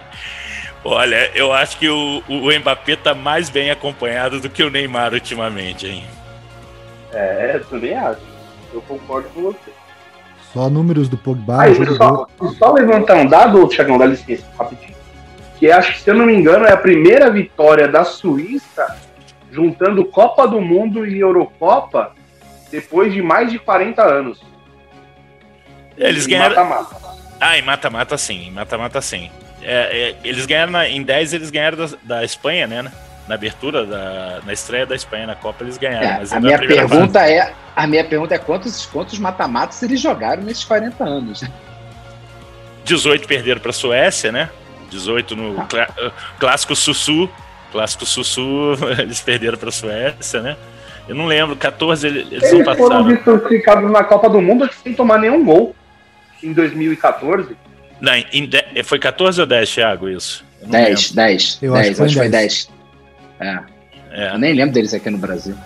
[0.85, 5.13] Olha, eu acho que o, o Mbappé está mais bem acompanhado do que o Neymar
[5.13, 6.05] ultimamente, hein?
[7.13, 8.21] É, eu também acho.
[8.73, 9.73] Eu concordo com você.
[10.53, 11.63] Só números do Pogba.
[11.63, 12.27] Aí, só,
[12.59, 15.02] só levantar um dado, Thiagão, dá licença, rapidinho
[15.63, 18.97] que acho que, se eu não me engano, é a primeira vitória da Suíça
[19.49, 22.17] juntando Copa do Mundo e Eurocopa
[22.69, 24.43] depois de mais de 40 anos.
[25.97, 26.57] Eles ganharam.
[26.57, 26.97] Mata-mata.
[27.41, 29.31] Ah, em mata-mata sim, em mata-mata sim.
[29.63, 32.93] É, é, eles ganharam na, em 10, eles ganharam da, da Espanha, né?
[33.29, 36.25] Na abertura, da, na estreia da Espanha na Copa, eles ganharam.
[36.25, 37.35] É, a, minha pergunta fase.
[37.35, 41.45] é, a minha pergunta é quantos, quantos mata-matas eles jogaram nesses 40 anos?
[42.85, 44.51] 18 perderam para a Suécia, né?
[44.93, 45.89] 18 no clá
[46.39, 47.29] clássico Sussu,
[47.73, 50.57] Clássico Sussu, eles perderam para a Suécia, né?
[51.09, 52.89] Eu não lembro, 14 eles, eles não passaram.
[52.89, 55.75] foram desclassificados na Copa do Mundo sem tomar nenhum gol
[56.43, 57.57] em 2014.
[58.01, 60.45] Não, em de, foi 14 ou 10, Thiago, isso?
[60.65, 61.59] 10, 10.
[61.63, 62.71] Eu 10, acho que foi 10.
[63.41, 63.59] É.
[64.13, 64.35] é.
[64.35, 65.57] Eu nem lembro deles aqui no Brasil.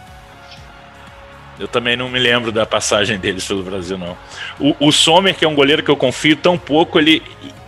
[1.59, 4.17] Eu também não me lembro da passagem deles pelo Brasil, não.
[4.61, 7.23] O, o Sommer, que é um goleiro que eu confio tão pouco, ele,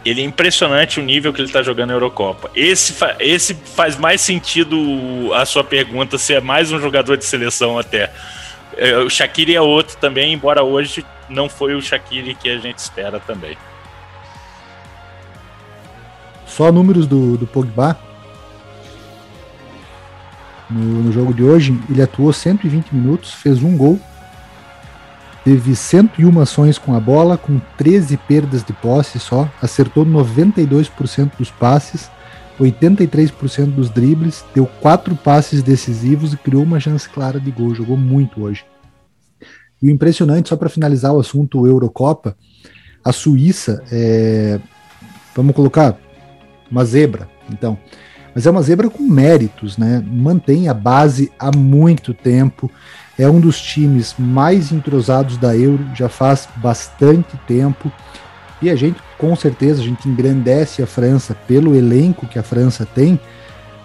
[0.09, 2.51] ele é impressionante o nível que ele está jogando na Eurocopa.
[2.55, 7.25] Esse, fa esse faz mais sentido a sua pergunta se é mais um jogador de
[7.25, 8.11] seleção até.
[8.77, 12.79] É, o Shaqiri é outro também, embora hoje não foi o Shaqiri que a gente
[12.79, 13.57] espera também.
[16.47, 17.99] Só números do, do Pogba.
[20.71, 23.99] No, no jogo de hoje, ele atuou 120 minutos, fez um gol,
[25.49, 31.51] teve 101 ações com a bola, com 13 perdas de posse só, acertou 92% dos
[31.51, 32.11] passes,
[32.61, 37.75] 83% dos dribles, deu quatro passes decisivos e criou uma chance clara de gol.
[37.75, 38.67] Jogou muito hoje.
[39.81, 42.37] E o impressionante, só para finalizar o assunto Eurocopa,
[43.03, 44.61] a Suíça, é,
[45.35, 45.97] vamos colocar
[46.71, 47.79] uma zebra, então.
[48.35, 50.05] Mas é uma zebra com méritos, né?
[50.07, 52.71] Mantém a base há muito tempo
[53.18, 57.90] é um dos times mais entrosados da Euro, já faz bastante tempo.
[58.62, 62.87] E a gente, com certeza, a gente engrandece a França pelo elenco que a França
[62.87, 63.18] tem,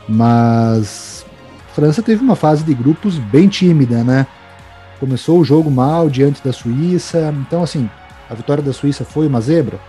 [0.07, 1.25] mas
[1.71, 4.27] a França teve uma fase de grupos bem tímida, né?
[4.99, 7.89] Começou o jogo mal diante da Suíça, então assim,
[8.29, 9.79] a vitória da Suíça foi uma zebra?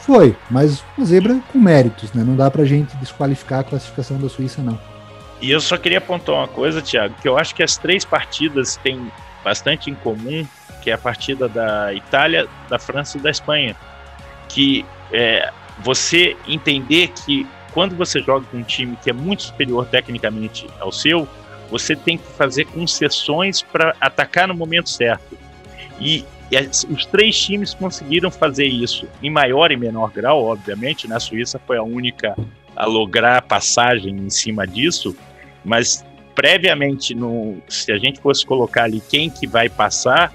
[0.00, 2.22] Foi, mas uma zebra com méritos, né?
[2.22, 4.78] Não dá pra gente desqualificar a classificação da Suíça, não.
[5.44, 8.78] E eu só queria apontar uma coisa, Thiago, que eu acho que as três partidas
[8.78, 9.12] têm
[9.44, 10.46] bastante em comum,
[10.82, 13.76] que é a partida da Itália, da França e da Espanha.
[14.48, 19.84] Que é, você entender que quando você joga com um time que é muito superior
[19.84, 21.28] tecnicamente ao seu,
[21.70, 25.36] você tem que fazer concessões para atacar no momento certo.
[26.00, 31.06] E, e as, os três times conseguiram fazer isso em maior e menor grau, obviamente.
[31.06, 32.34] Na Suíça foi a única
[32.74, 35.14] a lograr passagem em cima disso,
[35.64, 40.32] mas previamente, no, se a gente fosse colocar ali quem que vai passar,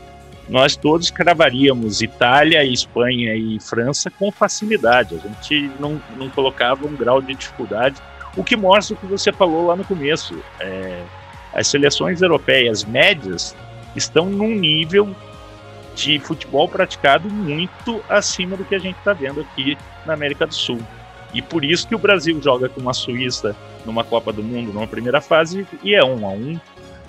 [0.47, 5.15] nós todos cravaríamos Itália, Espanha e França com facilidade.
[5.15, 8.01] A gente não, não colocava um grau de dificuldade,
[8.35, 10.41] o que mostra o que você falou lá no começo.
[10.59, 11.03] É,
[11.53, 13.55] as seleções europeias médias
[13.95, 15.15] estão num nível
[15.95, 20.53] de futebol praticado muito acima do que a gente está vendo aqui na América do
[20.53, 20.79] Sul.
[21.33, 24.87] E por isso que o Brasil joga com a Suíça numa Copa do Mundo numa
[24.87, 26.59] primeira fase e é um a um.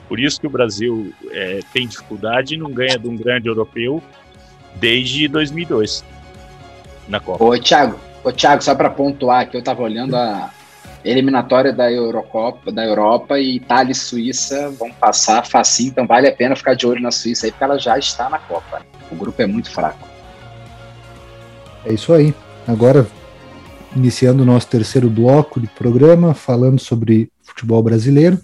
[0.09, 4.02] Por isso que o Brasil é, tem dificuldade e não ganha de um grande europeu
[4.74, 6.04] desde 2002
[7.09, 7.42] na Copa.
[7.42, 10.50] Ô, Thiago, ô, Thiago só para pontuar que eu estava olhando a
[11.04, 16.33] eliminatória da Eurocopa, da Europa e Itália e Suíça vão passar facinho, então vale a
[16.33, 18.83] pena ficar de olho na Suíça aí porque ela já está na Copa.
[19.11, 20.06] O grupo é muito fraco.
[21.87, 22.35] É isso aí.
[22.68, 23.06] Agora
[23.94, 28.38] iniciando o nosso terceiro bloco de programa, falando sobre futebol brasileiro.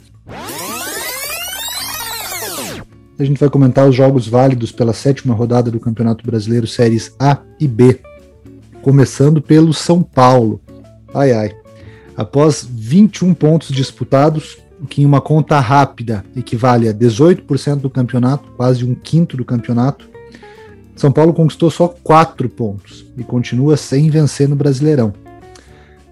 [3.18, 7.38] A gente vai comentar os jogos válidos pela sétima rodada do Campeonato Brasileiro Séries A
[7.59, 8.00] e B.
[8.82, 10.61] Começando pelo São Paulo.
[11.14, 11.56] Ai ai.
[12.14, 18.50] Após 21 pontos disputados, o que em uma conta rápida equivale a 18% do campeonato,
[18.56, 20.09] quase um quinto do campeonato,
[20.94, 25.14] São Paulo conquistou só 4 pontos e continua sem vencer no Brasileirão.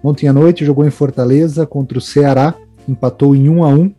[0.05, 2.53] Ontem à noite jogou em Fortaleza contra o Ceará,
[2.87, 3.91] empatou em 1 a 1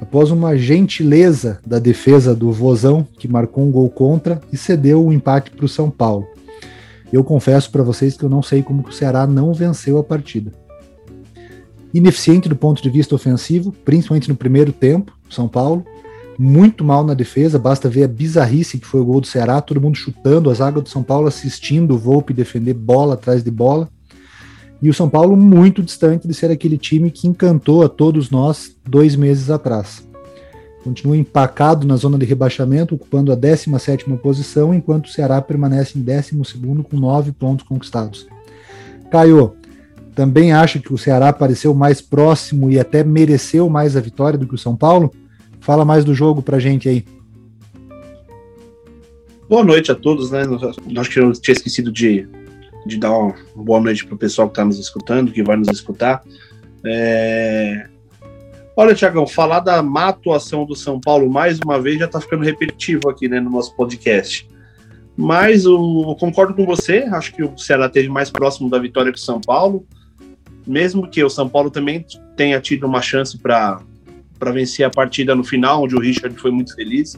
[0.00, 5.12] após uma gentileza da defesa do Vozão, que marcou um gol contra e cedeu o
[5.12, 6.26] empate para o São Paulo.
[7.12, 10.50] Eu confesso para vocês que eu não sei como o Ceará não venceu a partida.
[11.92, 15.84] Ineficiente do ponto de vista ofensivo, principalmente no primeiro tempo, São Paulo.
[16.38, 19.78] Muito mal na defesa, basta ver a bizarrice que foi o gol do Ceará, todo
[19.78, 23.90] mundo chutando, a zaga do São Paulo assistindo o Volpe defender bola atrás de bola.
[24.82, 28.76] E o São Paulo muito distante de ser aquele time que encantou a todos nós
[28.86, 30.06] dois meses atrás.
[30.82, 36.02] Continua empacado na zona de rebaixamento, ocupando a 17 posição, enquanto o Ceará permanece em
[36.02, 36.32] 12
[36.82, 38.26] com nove pontos conquistados.
[39.10, 39.54] Caio,
[40.14, 44.46] também acha que o Ceará apareceu mais próximo e até mereceu mais a vitória do
[44.46, 45.10] que o São Paulo?
[45.58, 47.04] Fala mais do jogo pra gente aí.
[49.48, 50.42] Boa noite a todos, né?
[50.98, 52.28] Acho que eu tinha esquecido de
[52.86, 55.68] de dar uma boa noite para o pessoal que está nos escutando, que vai nos
[55.68, 56.22] escutar.
[56.84, 57.88] É...
[58.76, 62.44] Olha, Tiagão, falar da má atuação do São Paulo mais uma vez já está ficando
[62.44, 64.48] repetitivo aqui né, no nosso podcast.
[65.16, 69.18] Mas eu concordo com você, acho que o Ceará esteve mais próximo da vitória que
[69.18, 69.86] o São Paulo.
[70.66, 72.04] mesmo que o São Paulo também
[72.36, 73.80] tenha tido uma chance para
[74.52, 77.16] vencer a partida no final, onde o Richard foi muito feliz,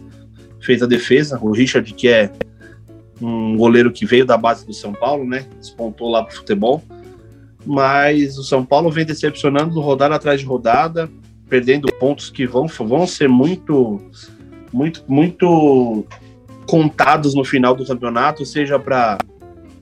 [0.61, 1.39] fez a defesa.
[1.41, 2.31] O Richard, que é
[3.21, 5.47] um goleiro que veio da base do São Paulo, né?
[5.59, 6.83] Despontou lá pro futebol.
[7.65, 11.11] Mas o São Paulo vem decepcionando rodada atrás de rodada,
[11.49, 14.01] perdendo pontos que vão, vão ser muito,
[14.73, 16.07] muito, muito
[16.67, 19.19] contados no final do campeonato, seja para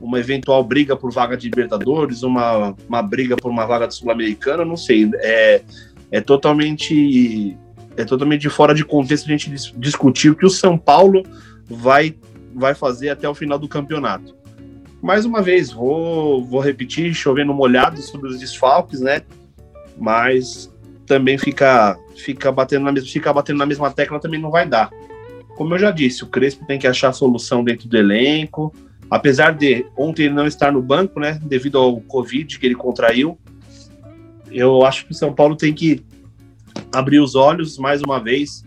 [0.01, 4.77] uma eventual briga por vaga de Libertadores, uma, uma briga por uma vaga Sul-Americana, não
[4.77, 5.11] sei.
[5.17, 5.63] É,
[6.11, 7.57] é totalmente
[7.97, 11.23] é totalmente fora de contexto a gente discutir o que o São Paulo
[11.69, 12.15] vai,
[12.55, 14.35] vai fazer até o final do campeonato.
[15.03, 19.23] Mais uma vez, vou, vou repetir, chovendo molhado sobre os desfalques, né?
[19.99, 20.73] Mas
[21.07, 24.91] também fica, fica, batendo na mesma, fica batendo na mesma tecla também não vai dar.
[25.57, 28.73] Como eu já disse, o Crespo tem que achar solução dentro do elenco,
[29.11, 33.39] Apesar de ontem ele não estar no banco, né, devido ao Covid que ele contraiu,
[34.51, 36.05] eu acho que o São Paulo tem que
[36.93, 38.65] abrir os olhos mais uma vez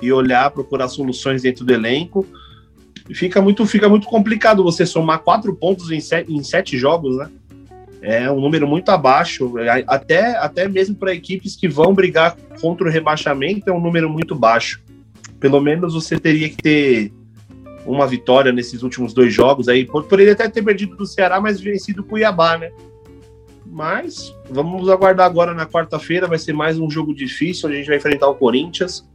[0.00, 2.26] e olhar, procurar soluções dentro do elenco.
[3.12, 7.30] Fica muito, fica muito complicado você somar quatro pontos em sete, em sete jogos, né?
[8.00, 9.54] É um número muito abaixo,
[9.86, 14.34] até, até mesmo para equipes que vão brigar contra o rebaixamento, é um número muito
[14.34, 14.82] baixo.
[15.40, 17.12] Pelo menos você teria que ter
[17.86, 19.84] uma vitória nesses últimos dois jogos aí.
[19.84, 22.70] Poderia até ter perdido do Ceará, mas vencido o Cuiabá, né?
[23.66, 26.26] Mas vamos aguardar agora na quarta-feira.
[26.26, 27.68] Vai ser mais um jogo difícil.
[27.68, 29.08] A gente vai enfrentar o Corinthians.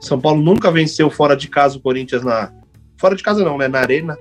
[0.00, 2.52] São Paulo nunca venceu fora de casa o Corinthians na.
[2.96, 3.68] Fora de casa não, né?
[3.68, 4.16] Na Arena.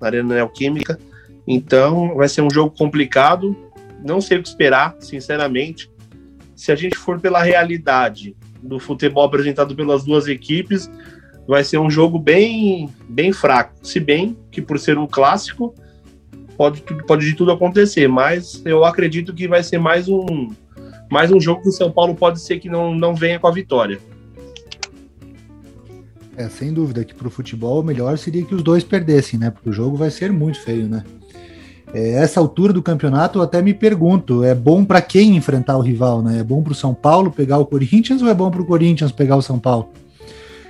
[0.00, 0.98] Na Arena Neoquímica.
[1.46, 3.56] Então vai ser um jogo complicado.
[4.04, 5.90] Não sei o que esperar, sinceramente.
[6.54, 10.90] Se a gente for pela realidade do futebol apresentado pelas duas equipes,
[11.46, 13.74] vai ser um jogo bem, bem fraco.
[13.82, 15.74] Se bem que por ser um clássico,
[16.56, 20.50] pode, pode de tudo acontecer, mas eu acredito que vai ser mais um,
[21.10, 23.52] mais um jogo que o São Paulo pode ser que não, não venha com a
[23.52, 23.98] vitória.
[26.38, 29.50] É, sem dúvida que para o futebol o melhor seria que os dois perdessem, né?
[29.50, 31.02] Porque o jogo vai ser muito feio, né?
[31.92, 35.80] É, essa altura do campeonato eu até me pergunto, é bom para quem enfrentar o
[35.80, 36.38] rival, né?
[36.38, 39.10] É bom para o São Paulo pegar o Corinthians ou é bom para o Corinthians
[39.10, 39.88] pegar o São Paulo?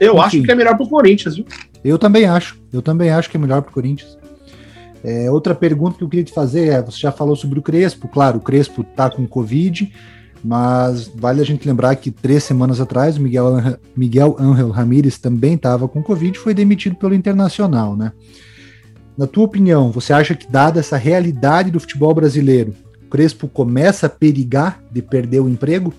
[0.01, 1.45] Eu Enfim, acho que é melhor pro Corinthians, viu?
[1.85, 2.59] Eu também acho.
[2.73, 4.17] Eu também acho que é melhor pro Corinthians.
[5.05, 8.09] É, outra pergunta que eu queria te fazer é: você já falou sobre o Crespo,
[8.09, 9.93] claro, o Crespo tá com Covid,
[10.45, 15.55] mas vale a gente lembrar que três semanas atrás o Miguel, Miguel Angel Ramírez também
[15.55, 18.13] estava com Covid e foi demitido pelo Internacional, né?
[19.17, 22.73] Na tua opinião, você acha que, dada essa realidade do futebol brasileiro,
[23.11, 25.93] Crespo começa a perigar de perder o emprego?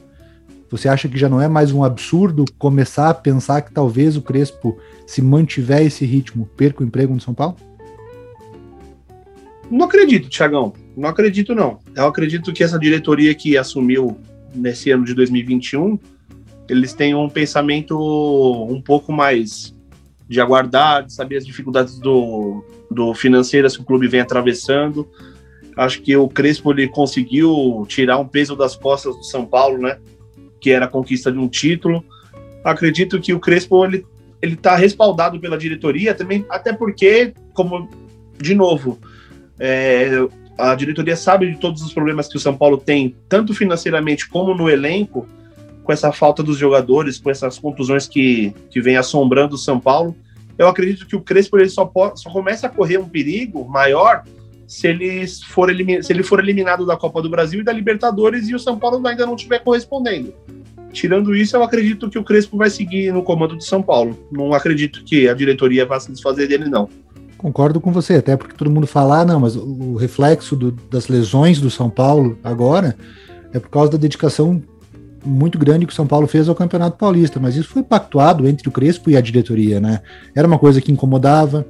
[0.72, 4.22] Você acha que já não é mais um absurdo começar a pensar que talvez o
[4.22, 7.58] Crespo, se mantiver esse ritmo, perca o emprego no São Paulo?
[9.70, 10.74] Não acredito, Tiagão.
[10.96, 11.80] Não acredito, não.
[11.96, 14.18] Eu acredito que essa diretoria que assumiu
[14.54, 16.00] nesse ano de 2021,
[16.68, 17.97] eles têm um pensamento
[18.70, 19.76] um pouco mais
[20.28, 25.08] de aguardar, de saber as dificuldades do, do financeiras que o clube vem atravessando.
[25.76, 29.97] Acho que o Crespo ele conseguiu tirar um peso das costas do São Paulo, né?
[30.62, 32.04] que era a conquista de um título.
[32.64, 34.06] Acredito que o Crespo ele
[34.41, 37.89] ele está respaldado pela diretoria também, até porque, como
[38.41, 38.97] de novo,
[39.60, 40.10] é,
[40.60, 44.53] a diretoria sabe de todos os problemas que o São Paulo tem, tanto financeiramente como
[44.53, 45.26] no elenco,
[45.84, 50.16] com essa falta dos jogadores, com essas contusões que, que vem assombrando o São Paulo.
[50.57, 54.24] Eu acredito que o Crespo ele só, pode, só começa a correr um perigo maior
[54.68, 55.70] se ele, for
[56.03, 59.05] se ele for eliminado da Copa do Brasil e da Libertadores e o São Paulo
[59.07, 60.34] ainda não estiver correspondendo.
[60.91, 64.18] Tirando isso, eu acredito que o Crespo vai seguir no comando de São Paulo.
[64.32, 66.89] Não acredito que a diretoria vá se desfazer dele, não.
[67.40, 71.08] Concordo com você, até porque todo mundo fala, ah, não, mas o reflexo do, das
[71.08, 72.98] lesões do São Paulo agora
[73.54, 74.62] é por causa da dedicação
[75.26, 78.68] muito grande que o São Paulo fez ao Campeonato Paulista, mas isso foi pactuado entre
[78.68, 80.02] o Crespo e a diretoria, né?
[80.36, 81.66] Era uma coisa que incomodava,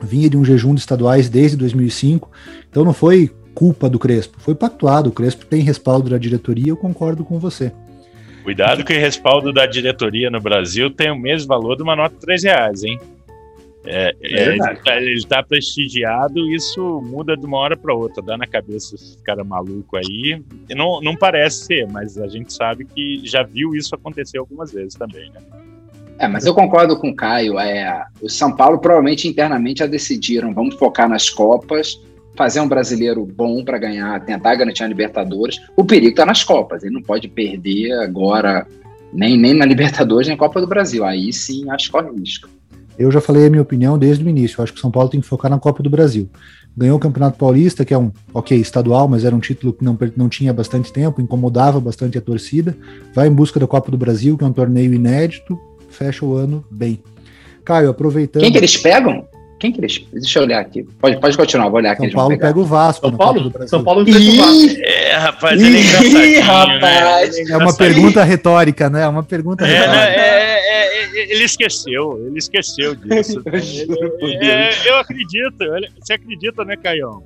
[0.00, 2.30] vinha de um jejum de estaduais desde 2005,
[2.70, 5.10] então não foi culpa do Crespo, foi pactuado.
[5.10, 7.72] O Crespo tem respaldo da diretoria, eu concordo com você.
[8.44, 12.14] Cuidado que o respaldo da diretoria no Brasil tem o mesmo valor de uma nota
[12.14, 13.00] de 3 reais, hein?
[13.90, 14.56] É, é,
[14.98, 19.42] ele está prestigiado, isso muda de uma hora para outra, dá na cabeça esse cara
[19.42, 20.42] maluco aí.
[20.76, 24.94] Não, não parece ser, mas a gente sabe que já viu isso acontecer algumas vezes
[24.94, 25.40] também, né?
[26.18, 27.58] É, mas eu concordo com o Caio.
[27.58, 31.98] É, o São Paulo provavelmente internamente já decidiram, vamos focar nas Copas,
[32.36, 35.62] fazer um brasileiro bom para ganhar, tentar garantir a Libertadores.
[35.74, 38.66] O perigo está nas Copas, ele não pode perder agora
[39.14, 41.06] nem, nem na Libertadores nem na Copa do Brasil.
[41.06, 42.57] Aí sim acho que corre risco.
[42.98, 44.58] Eu já falei a minha opinião desde o início.
[44.58, 46.28] Eu acho que o São Paulo tem que focar na Copa do Brasil.
[46.76, 49.96] Ganhou o Campeonato Paulista, que é um, ok, estadual, mas era um título que não,
[50.16, 52.76] não tinha bastante tempo, incomodava bastante a torcida.
[53.14, 56.64] Vai em busca da Copa do Brasil, que é um torneio inédito, fecha o ano
[56.70, 57.00] bem.
[57.64, 58.42] Caio, aproveitando.
[58.42, 59.24] Quem que eles pegam?
[59.58, 60.04] Quem que eles.
[60.12, 60.84] Deixa eu olhar aqui.
[61.00, 62.06] Pode, pode continuar, vou olhar aqui.
[62.06, 63.08] São Paulo pega o Vasco.
[63.08, 63.52] São Paulo?
[63.66, 64.80] São Paulo pega o Vasco.
[64.84, 67.36] É, rapaz, ele é engraçadinho, Ih, rapaz.
[67.36, 67.44] Né?
[67.50, 69.02] É uma pergunta retórica, né?
[69.02, 69.96] É uma pergunta É, retórica.
[69.96, 73.42] né, é, é, é, ele esqueceu, ele esqueceu disso.
[73.44, 75.56] Eu juro por É, eu acredito,
[76.00, 77.22] você acredita, né, Caião?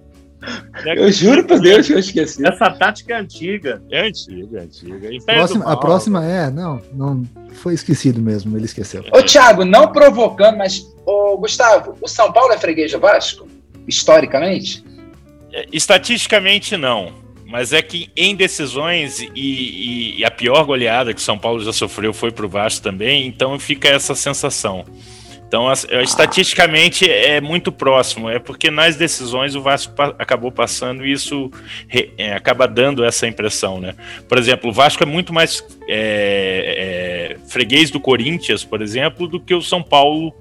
[0.96, 2.44] Eu juro por Deus que eu esqueci.
[2.46, 3.82] Essa tática é antiga.
[3.90, 5.14] É antiga, é antiga.
[5.14, 7.22] Império do Próxima- a próxima é, não, não
[7.52, 9.04] foi esquecido mesmo, ele esqueceu.
[9.12, 13.46] Ô, Thiago, não provocando, mas, ô, Gustavo, o São Paulo é freguês do Vasco?
[13.86, 14.82] Historicamente?
[15.52, 17.12] É, Estatisticamente, não.
[17.46, 21.62] Mas é que em decisões e, e- e a pior goleada que o São Paulo
[21.62, 24.84] já sofreu foi pro Vasco também, então fica essa sensação.
[25.52, 30.50] Então, as- é, estatisticamente é muito próximo, é porque nas decisões o Vasco pa- acabou
[30.50, 31.50] passando e isso
[31.86, 33.94] re- é, acaba dando essa impressão, né?
[34.26, 39.38] Por exemplo, o Vasco é muito mais é, é, freguês do Corinthians, por exemplo, do
[39.38, 40.34] que o São Paulo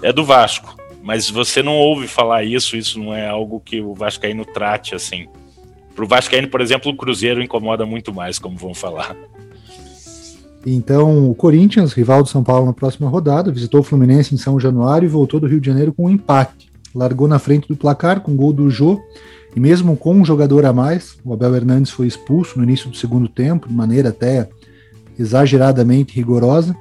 [0.00, 0.76] é do Vasco.
[1.02, 5.26] Mas você não ouve falar isso, isso não é algo que o Vascaíno trate assim.
[5.96, 9.16] Pro Vascaíno, por exemplo, o Cruzeiro incomoda muito mais, como vão falar.
[10.64, 14.60] Então, o Corinthians, rival do São Paulo na próxima rodada, visitou o Fluminense em São
[14.60, 16.70] Januário e voltou do Rio de Janeiro com um empate.
[16.94, 19.00] Largou na frente do placar com gol do Jô,
[19.56, 22.96] e mesmo com um jogador a mais, o Abel Hernandes foi expulso no início do
[22.96, 24.48] segundo tempo, de maneira até
[25.18, 26.76] exageradamente rigorosa.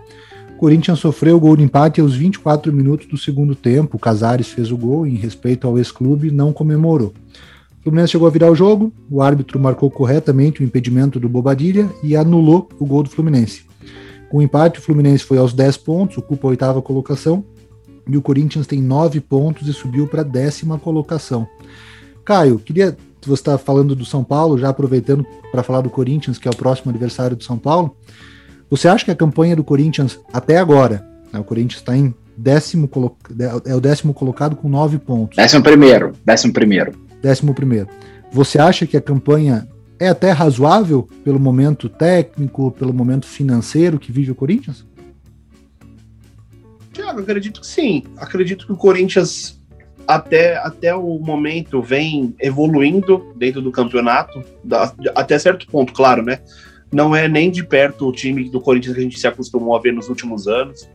[0.55, 3.97] O Corinthians sofreu o gol de empate aos 24 minutos do segundo tempo.
[3.97, 7.13] O Casares fez o gol e, em respeito ao ex-clube, não comemorou.
[7.79, 11.89] O Fluminense chegou a virar o jogo, o árbitro marcou corretamente o impedimento do Bobadilha
[12.03, 13.70] e anulou o gol do Fluminense.
[14.29, 17.43] Com o empate, o Fluminense foi aos 10 pontos, ocupa a oitava colocação,
[18.07, 21.47] e o Corinthians tem 9 pontos e subiu para a décima colocação.
[22.23, 22.95] Caio, queria.
[23.23, 26.55] Você está falando do São Paulo, já aproveitando para falar do Corinthians, que é o
[26.55, 27.95] próximo adversário do São Paulo.
[28.67, 32.89] Você acha que a campanha do Corinthians, até agora, né, o Corinthians está em décimo,
[33.65, 35.35] é o décimo colocado com 9 pontos.
[35.35, 36.13] Décimo primeiro.
[36.25, 36.93] Décimo primeiro.
[37.21, 37.87] Décimo primeiro.
[38.31, 39.67] Você acha que a campanha
[40.01, 44.83] é até razoável pelo momento técnico, pelo momento financeiro que vive o Corinthians?
[46.91, 48.03] Tiago, acredito que sim.
[48.17, 49.61] Acredito que o Corinthians,
[50.07, 56.39] até, até o momento, vem evoluindo dentro do campeonato, da- até certo ponto, claro, né?
[56.91, 59.79] Não é nem de perto o time do Corinthians que a gente se acostumou a
[59.79, 60.89] ver nos últimos anos,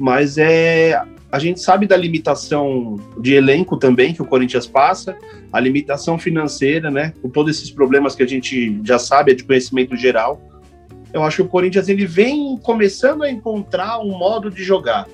[0.00, 1.00] mas é.
[1.32, 5.16] A gente sabe da limitação de elenco também que o Corinthians passa,
[5.50, 7.14] a limitação financeira, né?
[7.22, 10.38] Com todos esses problemas que a gente já sabe, é de conhecimento geral.
[11.10, 15.08] Eu acho que o Corinthians ele vem começando a encontrar um modo de jogar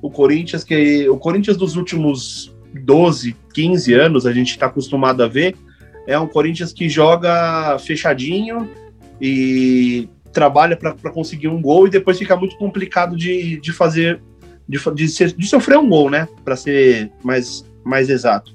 [0.00, 5.28] o Corinthians, que o Corinthians dos últimos 12, 15 anos, a gente está acostumado a
[5.28, 5.54] ver,
[6.06, 8.70] é um Corinthians que joga fechadinho
[9.20, 14.20] e trabalha para conseguir um gol e depois fica muito complicado de, de fazer,
[14.68, 16.28] de, de, ser- de sofrer um gol, né?
[16.44, 18.52] Para ser mais, mais exato.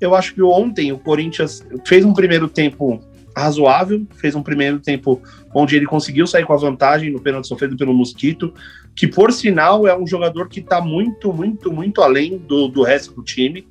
[0.00, 3.00] Eu acho que ontem o Corinthians fez um primeiro tempo
[3.36, 5.20] razoável, fez um primeiro tempo
[5.54, 8.52] onde ele conseguiu sair com a vantagem no pênalti sofrido pelo Mosquito,
[8.94, 13.14] que por sinal é um jogador que está muito, muito, muito além do, do resto
[13.14, 13.66] do time.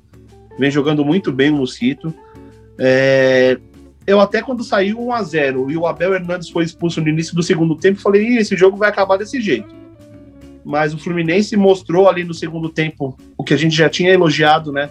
[0.58, 2.12] Vem jogando muito bem o Mosquito.
[2.78, 3.58] É,
[4.06, 7.34] eu até quando saiu 1 a 0 e o Abel Hernandes foi expulso no início
[7.34, 9.77] do segundo tempo, falei, esse jogo vai acabar desse jeito.
[10.68, 14.70] Mas o Fluminense mostrou ali no segundo tempo o que a gente já tinha elogiado,
[14.70, 14.90] né?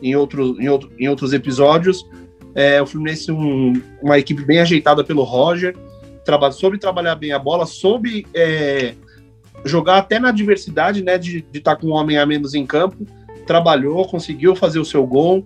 [0.00, 2.08] Em, outro, em, outro, em outros episódios.
[2.54, 5.76] É, o Fluminense, um, uma equipe bem ajeitada pelo Roger,
[6.24, 8.94] traba, soube trabalhar bem a bola, soube é,
[9.64, 11.18] jogar até na adversidade, né?
[11.18, 13.04] De estar com um homem a menos em campo.
[13.44, 15.44] Trabalhou, conseguiu fazer o seu gol,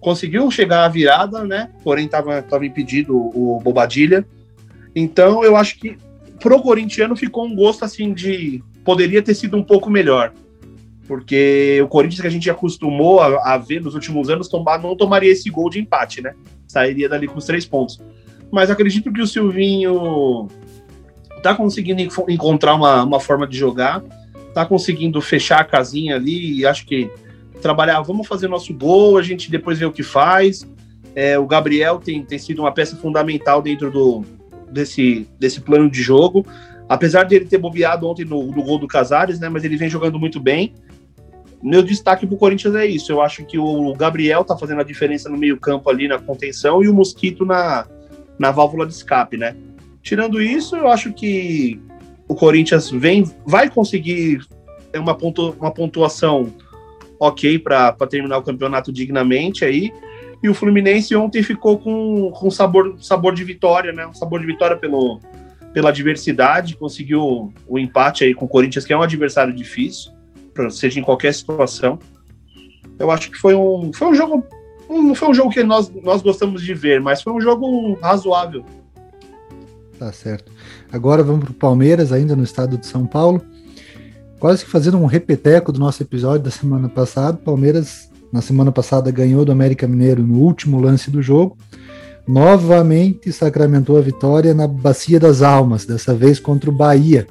[0.00, 1.68] conseguiu chegar à virada, né?
[1.84, 4.26] Porém, estava tava impedido o, o Bobadilha.
[4.96, 5.98] Então, eu acho que
[6.40, 10.32] pro corintiano ficou um gosto assim de poderia ter sido um pouco melhor.
[11.06, 14.94] Porque o Corinthians que a gente acostumou a, a ver nos últimos anos tomar, não
[14.94, 16.34] tomaria esse gol de empate, né?
[16.68, 18.00] Sairia dali com os três pontos.
[18.50, 20.48] Mas acredito que o Silvinho
[21.42, 24.02] tá conseguindo enco- encontrar uma, uma forma de jogar,
[24.54, 27.10] tá conseguindo fechar a casinha ali e acho que
[27.60, 30.66] trabalhar, vamos fazer nosso gol, a gente depois vê o que faz.
[31.14, 34.24] É, o Gabriel tem, tem sido uma peça fundamental dentro do,
[34.70, 36.46] desse, desse plano de jogo.
[36.90, 39.48] Apesar de ele ter bobeado ontem no, no gol do Casares, né?
[39.48, 40.74] Mas ele vem jogando muito bem.
[41.62, 43.12] Meu destaque pro Corinthians é isso.
[43.12, 46.88] Eu acho que o Gabriel tá fazendo a diferença no meio-campo ali na contenção e
[46.88, 47.86] o Mosquito na,
[48.36, 49.54] na válvula de escape, né?
[50.02, 51.80] Tirando isso, eu acho que
[52.26, 54.40] o Corinthians vem, vai conseguir
[54.96, 56.52] uma, pontu, uma pontuação
[57.20, 59.92] ok para terminar o campeonato dignamente aí.
[60.42, 64.08] E o Fluminense ontem ficou com, com sabor, sabor de vitória, né?
[64.08, 65.20] Um sabor de vitória pelo,
[65.72, 70.12] pela diversidade, conseguiu o empate aí com o Corinthians, que é um adversário difícil,
[70.70, 71.98] seja em qualquer situação.
[72.98, 74.44] Eu acho que foi um, foi um jogo.
[74.88, 78.64] Não foi um jogo que nós, nós gostamos de ver, mas foi um jogo razoável.
[79.98, 80.50] Tá certo.
[80.90, 83.40] Agora vamos para o Palmeiras, ainda no estado de São Paulo.
[84.40, 87.36] Quase que fazendo um repeteco do nosso episódio da semana passada.
[87.36, 91.56] Palmeiras, na semana passada, ganhou do América Mineiro no último lance do jogo.
[92.30, 97.26] Novamente sacramentou a vitória na Bacia das Almas, dessa vez contra o Bahia.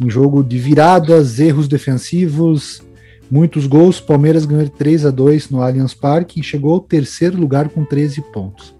[0.00, 2.80] Um jogo de viradas, erros defensivos,
[3.28, 4.00] muitos gols.
[4.00, 8.22] Palmeiras ganhou 3 a 2 no Allianz Parque e chegou ao terceiro lugar com 13
[8.32, 8.72] pontos.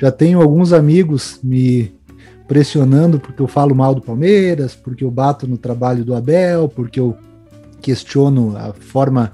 [0.00, 1.92] Já tenho alguns amigos me
[2.46, 7.00] pressionando porque eu falo mal do Palmeiras, porque eu bato no trabalho do Abel, porque
[7.00, 7.16] eu
[7.82, 9.32] questiono a forma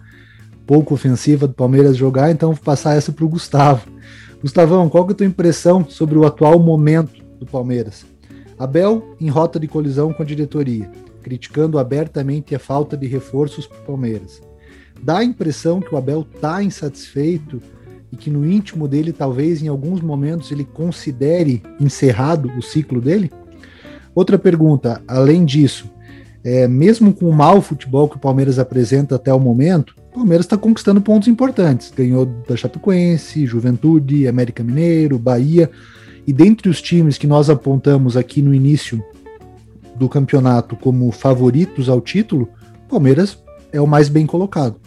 [0.67, 3.94] pouco ofensiva do Palmeiras jogar, então vou passar essa para o Gustavo.
[4.45, 8.05] Gustavão, qual que é a tua impressão sobre o atual momento do Palmeiras?
[8.59, 10.91] Abel em rota de colisão com a diretoria,
[11.23, 14.43] criticando abertamente a falta de reforços para o Palmeiras.
[15.03, 17.59] Dá a impressão que o Abel está insatisfeito
[18.13, 23.33] e que no íntimo dele, talvez em alguns momentos, ele considere encerrado o ciclo dele?
[24.15, 25.91] Outra pergunta, além disso,
[26.45, 30.57] é, mesmo com o mau futebol que o Palmeiras apresenta até o momento, Palmeiras está
[30.57, 31.91] conquistando pontos importantes.
[31.91, 35.69] Ganhou da Chapecoense, Juventude, América Mineiro, Bahia.
[36.25, 39.05] E dentre os times que nós apontamos aqui no início
[39.97, 42.49] do campeonato como favoritos ao título,
[42.89, 43.43] Palmeiras
[43.73, 44.81] é o mais bem colocado.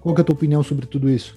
[0.00, 1.36] Qual é a tua opinião sobre tudo isso?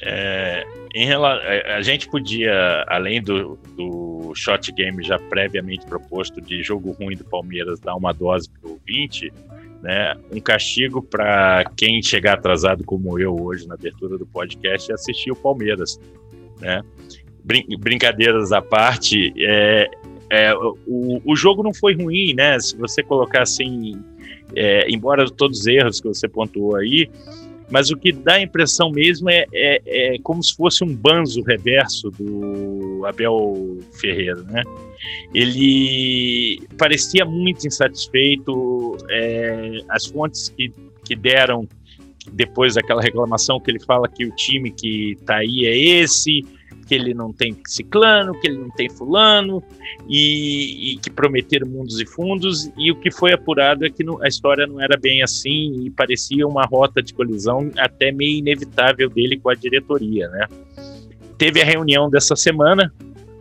[0.00, 0.64] É,
[0.94, 7.16] em, a gente podia, além do, do shot game já previamente proposto de jogo ruim
[7.16, 9.32] do Palmeiras, dar uma dose para o ouvinte,
[9.82, 10.16] né?
[10.30, 15.30] Um castigo para quem chegar atrasado como eu hoje na abertura do podcast e assistir
[15.30, 16.00] o Palmeiras,
[16.60, 16.82] né?
[17.44, 19.88] Brin brincadeiras à parte, é,
[20.30, 20.54] é,
[20.86, 22.58] o, o jogo não foi ruim, né?
[22.58, 24.02] Se você colocar assim,
[24.54, 27.08] é, embora todos os erros que você pontuou aí,
[27.70, 31.42] mas o que dá a impressão mesmo é, é, é, como se fosse um banzo
[31.42, 34.62] reverso do Abel Ferreira, né?
[35.34, 40.72] Ele parecia muito insatisfeito, é, as fontes que,
[41.04, 41.68] que deram
[42.32, 46.44] depois daquela reclamação que ele fala que o time que está aí é esse,
[46.88, 49.62] que ele não tem ciclano, que ele não tem fulano,
[50.08, 54.26] e, e, que prometeram mundos e fundos, e o que foi apurado é que a
[54.26, 59.38] história não era bem assim, e parecia uma rota de colisão até meio inevitável dele
[59.38, 60.46] com a diretoria, né?
[61.36, 62.92] Teve a reunião dessa semana,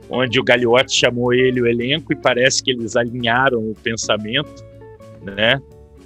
[0.10, 4.64] onde o Gagliotti chamou ele, o elenco, e parece que eles alinharam o pensamento,
[5.24, 5.62] né?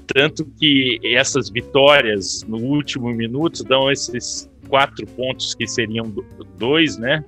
[0.05, 6.11] Tanto que essas vitórias no último minuto dão esses quatro pontos que seriam
[6.57, 7.23] dois, né?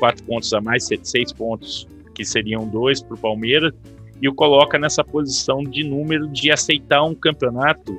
[0.00, 3.72] Quatro pontos a mais, seis pontos que seriam dois para o Palmeiras,
[4.20, 7.96] e o coloca nessa posição de número de aceitar um campeonato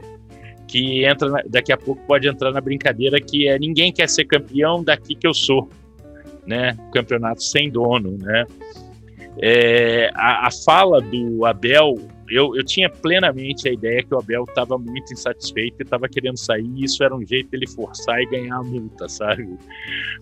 [0.67, 4.25] que entra na, daqui a pouco pode entrar na brincadeira que é ninguém quer ser
[4.25, 5.69] campeão daqui que eu sou,
[6.45, 6.77] né?
[6.93, 8.45] Campeonato sem dono, né?
[9.41, 11.97] É, a, a, fala do Abel
[12.29, 16.37] eu, eu tinha plenamente a ideia que o Abel estava muito insatisfeito e estava querendo
[16.37, 19.47] sair, e isso era um jeito dele forçar e ganhar a multa, sabe?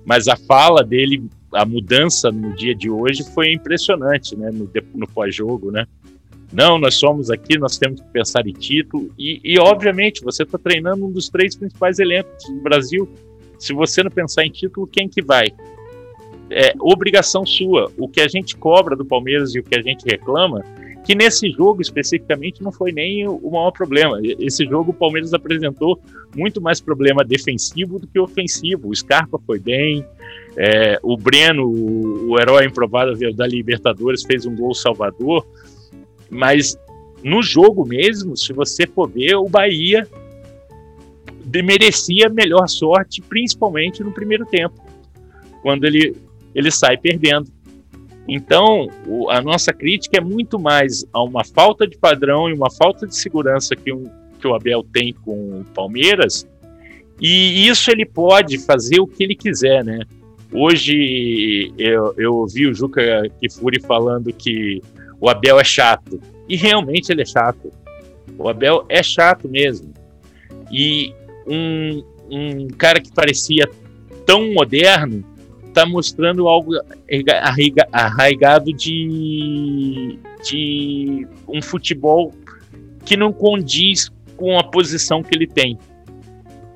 [0.06, 4.50] Mas a fala dele, a mudança no dia de hoje foi impressionante, né?
[4.52, 5.86] No, no pós-jogo, né?
[6.52, 9.10] Não, nós somos aqui, nós temos que pensar em título.
[9.18, 13.10] E, e obviamente, você está treinando um dos três principais elencos do Brasil.
[13.58, 15.48] Se você não pensar em título, quem que vai?
[16.52, 17.92] É obrigação sua.
[17.98, 20.64] O que a gente cobra do Palmeiras e o que a gente reclama
[21.04, 24.20] que nesse jogo especificamente não foi nem o maior problema.
[24.40, 26.00] Esse jogo o Palmeiras apresentou
[26.36, 28.90] muito mais problema defensivo do que ofensivo.
[28.90, 30.06] O Scarpa foi bem,
[30.56, 35.46] é, o Breno, o, o herói improvável da Libertadores, fez um gol salvador,
[36.30, 36.78] mas
[37.24, 40.08] no jogo mesmo, se você for ver, o Bahia
[41.64, 44.76] merecia melhor sorte, principalmente no primeiro tempo,
[45.62, 46.16] quando ele,
[46.54, 47.52] ele sai perdendo.
[48.28, 52.70] Então, o, a nossa crítica é muito mais a uma falta de padrão e uma
[52.70, 54.06] falta de segurança que, um,
[54.40, 56.48] que o Abel tem com o Palmeiras,
[57.20, 60.00] e isso ele pode fazer o que ele quiser, né?
[60.52, 64.82] Hoje eu, eu ouvi o Juca Kifuri falando que
[65.20, 67.72] o Abel é chato, e realmente ele é chato.
[68.38, 69.94] O Abel é chato mesmo.
[70.72, 71.14] E
[71.48, 73.70] um, um cara que parecia
[74.26, 75.24] tão moderno
[75.72, 76.74] está mostrando algo
[77.92, 82.34] arraigado de, de um futebol
[83.06, 85.78] que não condiz com a posição que ele tem.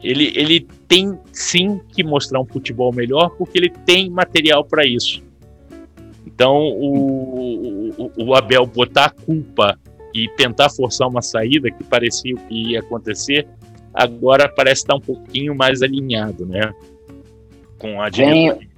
[0.01, 5.23] Ele, ele tem sim que mostrar um futebol melhor porque ele tem material para isso.
[6.25, 9.79] Então, o, o, o, Abel botar a culpa
[10.13, 13.47] e tentar forçar uma saída que parecia que ia acontecer,
[13.93, 16.73] agora parece estar um pouquinho mais alinhado, né?
[17.77, 18.74] Com a diretoria.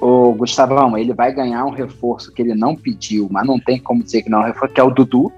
[0.00, 4.02] O Gustavão, ele vai ganhar um reforço que ele não pediu, mas não tem como
[4.02, 5.30] dizer que não é um reforço, que é o Dudu.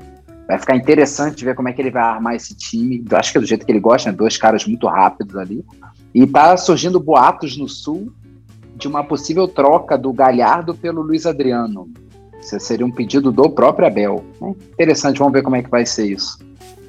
[0.47, 3.03] Vai ficar interessante ver como é que ele vai armar esse time.
[3.13, 4.17] Acho que é do jeito que ele gosta, né?
[4.17, 5.65] Dois caras muito rápidos ali.
[6.15, 8.13] E tá surgindo boatos no Sul
[8.77, 11.91] de uma possível troca do Galhardo pelo Luiz Adriano.
[12.41, 14.25] Isso seria um pedido do próprio Abel.
[14.43, 16.39] É interessante, vamos ver como é que vai ser isso.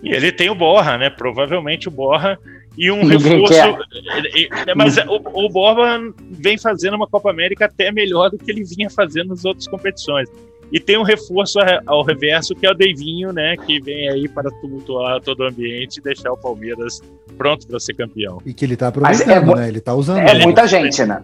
[0.01, 1.09] E ele tem o Borra, né?
[1.09, 2.37] Provavelmente o Borra
[2.77, 3.53] e um reforço.
[3.53, 4.75] Quer.
[4.75, 5.99] Mas o, o Borba
[6.31, 10.29] vem fazendo uma Copa América até melhor do que ele vinha fazendo nas outras competições.
[10.71, 13.55] E tem um reforço ao reverso, que é o Deivinho, né?
[13.57, 16.99] Que vem aí para tumultuar todo o ambiente e deixar o Palmeiras
[17.37, 18.41] pronto para ser campeão.
[18.43, 19.67] E que ele está aproveitando, é, né?
[19.67, 20.17] Ele está usando.
[20.17, 21.21] É muita gente, né?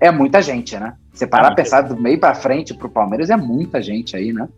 [0.00, 0.94] É muita gente, né?
[1.12, 4.48] Você parar é pensar do meio para frente pro Palmeiras, é muita gente aí, né?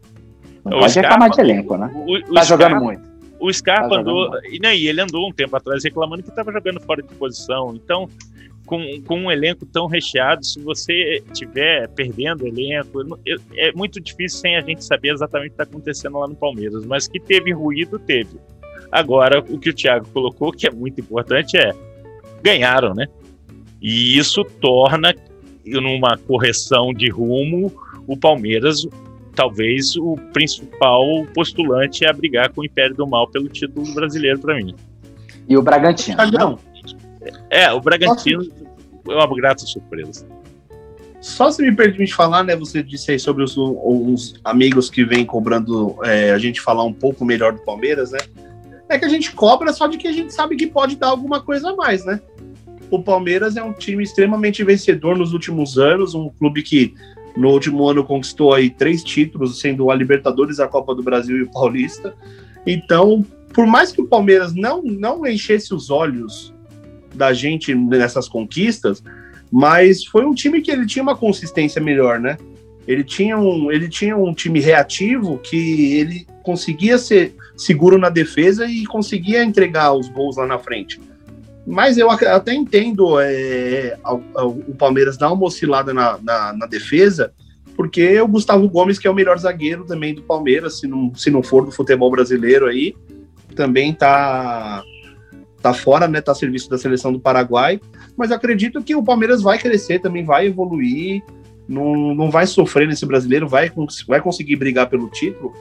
[0.64, 1.90] Não o pode Scarpa, reclamar de elenco, né?
[1.92, 3.11] O, o tá jogando muito.
[3.42, 4.30] O Scarpa tá andou.
[4.44, 7.74] E, né, ele andou um tempo atrás reclamando que estava jogando fora de posição.
[7.74, 8.08] Então,
[8.64, 13.00] com, com um elenco tão recheado, se você estiver perdendo elenco,
[13.56, 16.86] é muito difícil sem a gente saber exatamente o que está acontecendo lá no Palmeiras.
[16.86, 18.38] Mas que teve ruído, teve.
[18.92, 21.72] Agora, o que o Thiago colocou, que é muito importante, é
[22.44, 23.08] ganharam, né?
[23.80, 25.12] E isso torna,
[25.66, 27.72] numa correção de rumo,
[28.06, 28.86] o Palmeiras
[29.34, 34.56] talvez o principal postulante a brigar com o Império do Mal pelo título brasileiro para
[34.56, 34.74] mim.
[35.48, 36.18] E o Bragantino?
[36.30, 36.58] Não.
[37.50, 38.46] É, o Bragantino
[39.08, 40.26] é uma grata surpresa.
[41.20, 42.56] Só se me permite falar, né?
[42.56, 46.92] Você disse aí sobre os, os amigos que vêm cobrando é, a gente falar um
[46.92, 48.18] pouco melhor do Palmeiras, né?
[48.88, 51.40] É que a gente cobra só de que a gente sabe que pode dar alguma
[51.40, 52.20] coisa a mais, né?
[52.90, 56.92] O Palmeiras é um time extremamente vencedor nos últimos anos, um clube que
[57.36, 61.42] no último ano conquistou aí três títulos, sendo a Libertadores, a Copa do Brasil e
[61.42, 62.14] o Paulista.
[62.66, 66.52] Então, por mais que o Palmeiras não, não enchesse os olhos
[67.14, 69.02] da gente nessas conquistas,
[69.50, 72.38] mas foi um time que ele tinha uma consistência melhor, né?
[72.86, 78.66] Ele tinha um, ele tinha um time reativo que ele conseguia ser seguro na defesa
[78.66, 81.00] e conseguia entregar os gols lá na frente.
[81.66, 87.32] Mas eu até entendo é, o Palmeiras dar uma oscilada na, na, na, defesa,
[87.76, 91.30] porque o Gustavo Gomes, que é o melhor zagueiro também do Palmeiras, se não, se
[91.30, 92.96] não for do futebol brasileiro aí,
[93.54, 94.82] também tá,
[95.62, 96.20] tá fora, né?
[96.20, 97.80] Tá a serviço da seleção do Paraguai.
[98.16, 101.22] Mas acredito que o Palmeiras vai crescer, também vai evoluir,
[101.68, 103.70] não, não vai sofrer nesse brasileiro, vai,
[104.08, 105.52] vai conseguir brigar pelo título.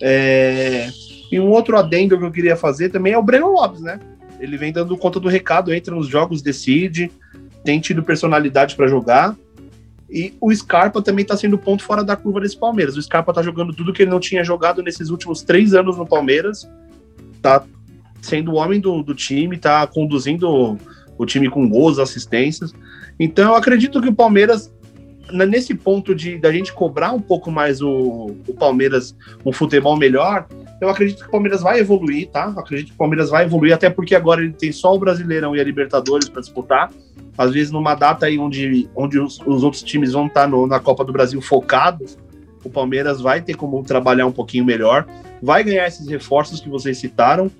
[0.00, 0.88] É,
[1.30, 4.00] e um outro adendo que eu queria fazer também é o Breno Lopes, né?
[4.42, 7.12] Ele vem dando conta do recado, entra nos jogos, decide,
[7.64, 9.36] tem tido personalidade para jogar.
[10.10, 12.96] E o Scarpa também está sendo ponto fora da curva desse Palmeiras.
[12.96, 16.04] O Scarpa está jogando tudo que ele não tinha jogado nesses últimos três anos no
[16.04, 16.68] Palmeiras.
[17.40, 17.64] Tá
[18.20, 20.76] sendo o homem do, do time, tá conduzindo
[21.16, 22.74] o time com gols, assistências.
[23.18, 24.72] Então eu acredito que o Palmeiras,
[25.30, 29.14] nesse ponto de da gente cobrar um pouco mais o, o Palmeiras
[29.44, 30.46] um futebol melhor,
[30.80, 32.52] eu acredito que o Palmeiras vai evoluir, tá?
[32.52, 35.54] Eu acredito que o Palmeiras vai evoluir, até porque agora ele tem só o Brasileirão
[35.54, 36.90] e a Libertadores para disputar.
[37.38, 40.66] Às vezes, numa data aí onde, onde os, os outros times vão estar tá no,
[40.66, 42.18] na Copa do Brasil focados,
[42.64, 45.06] o Palmeiras vai ter como trabalhar um pouquinho melhor,
[45.40, 47.50] vai ganhar esses reforços que vocês citaram.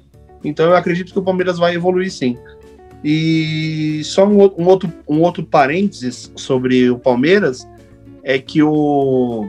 [0.44, 2.36] Então, eu acredito que o Palmeiras vai evoluir sim.
[3.04, 7.68] E só um, um, outro, um outro parênteses sobre o Palmeiras
[8.22, 9.48] é que o,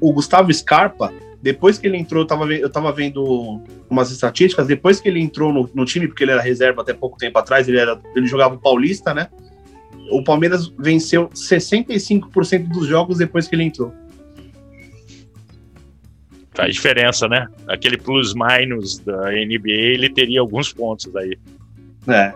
[0.00, 1.12] o Gustavo Scarpa
[1.46, 5.52] depois que ele entrou, eu tava, eu tava vendo umas estatísticas, depois que ele entrou
[5.52, 8.56] no, no, time, porque ele era reserva até pouco tempo atrás, ele, era, ele jogava
[8.56, 9.28] o Paulista, né?
[10.10, 13.94] O Palmeiras venceu 65% dos jogos depois que ele entrou.
[16.52, 17.46] Faz diferença, né?
[17.68, 21.38] Aquele plus-minus da NBA, ele teria alguns pontos aí.
[22.08, 22.32] É.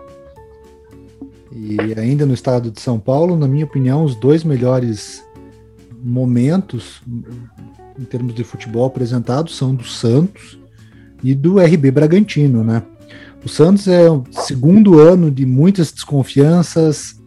[1.51, 5.23] E ainda no estado de São Paulo, na minha opinião, os dois melhores
[6.01, 7.01] momentos
[7.99, 10.57] em termos de futebol apresentados são do Santos
[11.23, 12.81] e do RB Bragantino, né?
[13.43, 17.19] O Santos é o segundo ano de muitas desconfianças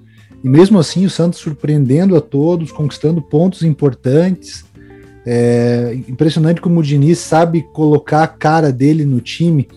[0.42, 4.64] e mesmo assim o Santos surpreendendo a todos, conquistando pontos importantes.
[5.26, 9.68] É impressionante como o Diniz sabe colocar a cara dele no time.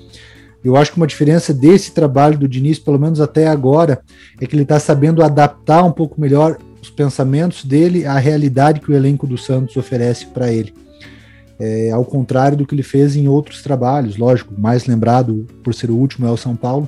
[0.67, 4.01] Eu acho que uma diferença desse trabalho do Diniz, pelo menos até agora,
[4.39, 8.91] é que ele está sabendo adaptar um pouco melhor os pensamentos dele à realidade que
[8.91, 10.73] o elenco do Santos oferece para ele.
[11.59, 14.17] é, ao contrário do que ele fez em outros trabalhos.
[14.17, 16.87] Lógico, mais lembrado por ser o último é o São Paulo,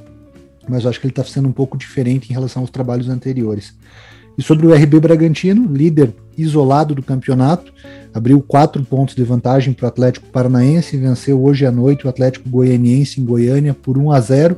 [0.67, 3.73] mas eu acho que ele está sendo um pouco diferente em relação aos trabalhos anteriores.
[4.39, 7.73] E sobre o RB Bragantino, líder isolado do campeonato,
[8.13, 12.47] abriu quatro pontos de vantagem para o Atlético Paranaense, venceu hoje à noite o Atlético
[12.47, 14.57] Goianiense em Goiânia por 1 a 0.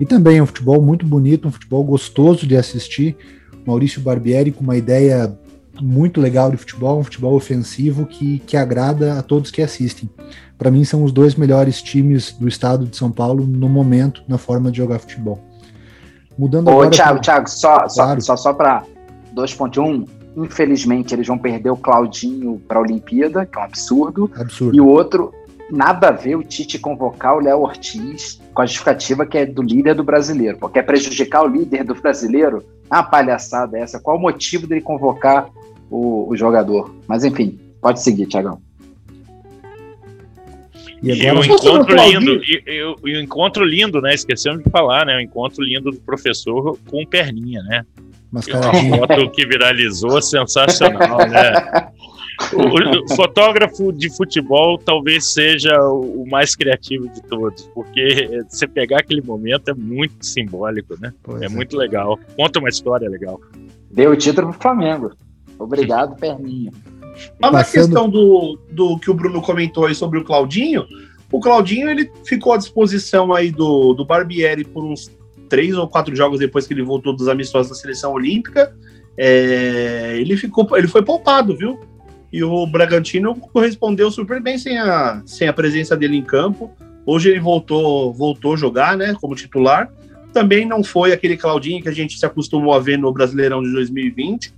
[0.00, 3.14] E também é um futebol muito bonito, um futebol gostoso de assistir.
[3.66, 5.30] Maurício Barbieri com uma ideia
[5.78, 10.08] muito legal de futebol, um futebol ofensivo que, que agrada a todos que assistem.
[10.56, 14.38] Para mim, são os dois melhores times do estado de São Paulo no momento na
[14.38, 15.38] forma de jogar futebol.
[16.38, 16.90] Mudando Ô, agora.
[16.90, 17.22] Thiago, pra...
[17.22, 17.90] Thiago, só, claro.
[17.90, 18.82] só, só, só para
[19.34, 20.06] 2.1,
[20.36, 24.30] infelizmente eles vão perder o Claudinho para a Olimpíada, que é um absurdo.
[24.36, 24.76] Absurdo.
[24.76, 25.32] E o outro,
[25.70, 29.62] nada a ver o Tite convocar o Léo Ortiz com a justificativa que é do
[29.62, 30.58] líder do brasileiro.
[30.58, 32.62] Porque é prejudicar o líder do brasileiro?
[32.88, 33.98] Ah, palhaçada essa.
[33.98, 35.48] Qual o motivo dele convocar
[35.90, 36.94] o, o jogador?
[37.06, 38.60] Mas enfim, pode seguir, Tiagão.
[41.02, 41.46] E, agora...
[41.46, 44.14] e o encontro lindo, e, o encontro lindo, né?
[44.14, 45.16] Esquecemos de falar, né?
[45.16, 47.84] O encontro lindo do professor com perninha, né?
[48.32, 48.96] Mascaradinha.
[48.96, 51.90] Uma foto que viralizou, sensacional, né?
[52.52, 58.98] O, o, fotógrafo de futebol talvez seja o mais criativo de todos, porque você pegar
[58.98, 61.14] aquele momento é muito simbólico, né?
[61.22, 62.18] Pois é, é, muito legal.
[62.36, 63.40] Conta uma história legal.
[63.90, 65.12] Deu o título pro Flamengo.
[65.58, 66.70] Obrigado, Perninha.
[67.40, 70.86] Mas na questão do, do que o Bruno comentou aí sobre o Claudinho,
[71.30, 75.10] o Claudinho ele ficou à disposição aí do, do Barbieri por uns
[75.48, 78.74] três ou quatro jogos depois que ele voltou dos amistosos da seleção olímpica.
[79.16, 81.80] É, ele ficou, ele foi poupado, viu?
[82.32, 86.70] E o Bragantino correspondeu super bem sem a, sem a presença dele em campo.
[87.04, 89.90] Hoje ele voltou, voltou a jogar, né, como titular.
[90.32, 93.72] Também não foi aquele Claudinho que a gente se acostumou a ver no Brasileirão de
[93.72, 94.52] 2020.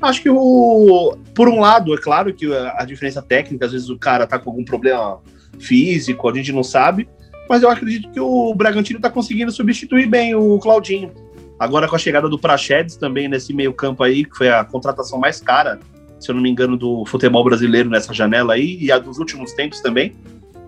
[0.00, 3.98] Acho que o, por um lado, é claro que a, diferença técnica, às vezes o
[3.98, 5.20] cara tá com algum problema
[5.58, 7.06] físico, a gente não sabe,
[7.48, 11.12] mas eu acredito que o Bragantino está conseguindo substituir bem o Claudinho.
[11.58, 15.18] Agora com a chegada do Prachedes também nesse meio campo aí, que foi a contratação
[15.18, 15.78] mais cara,
[16.18, 19.52] se eu não me engano, do futebol brasileiro nessa janela aí, e a dos últimos
[19.52, 20.14] tempos também.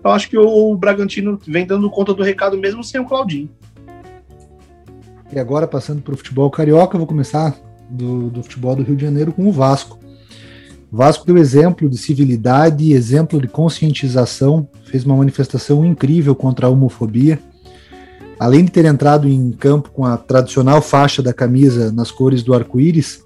[0.03, 3.49] Eu acho que o Bragantino vem dando conta do recado mesmo sem o Claudinho.
[5.31, 7.55] E agora, passando para o futebol carioca, eu vou começar
[7.93, 9.99] do, do futebol do Rio de Janeiro com o Vasco.
[10.91, 17.39] Vasco deu exemplo de civilidade, exemplo de conscientização, fez uma manifestação incrível contra a homofobia.
[18.39, 22.53] Além de ter entrado em campo com a tradicional faixa da camisa nas cores do
[22.53, 23.23] arco-íris,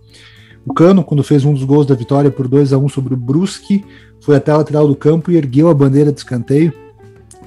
[0.66, 3.18] o Cano, quando fez um dos gols da vitória por 2 a 1 sobre o
[3.18, 3.84] Brusque,
[4.22, 6.74] foi até a lateral do campo e ergueu a bandeira de escanteio,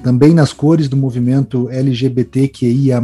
[0.02, 3.00] também nas cores do movimento LGBTQIA+,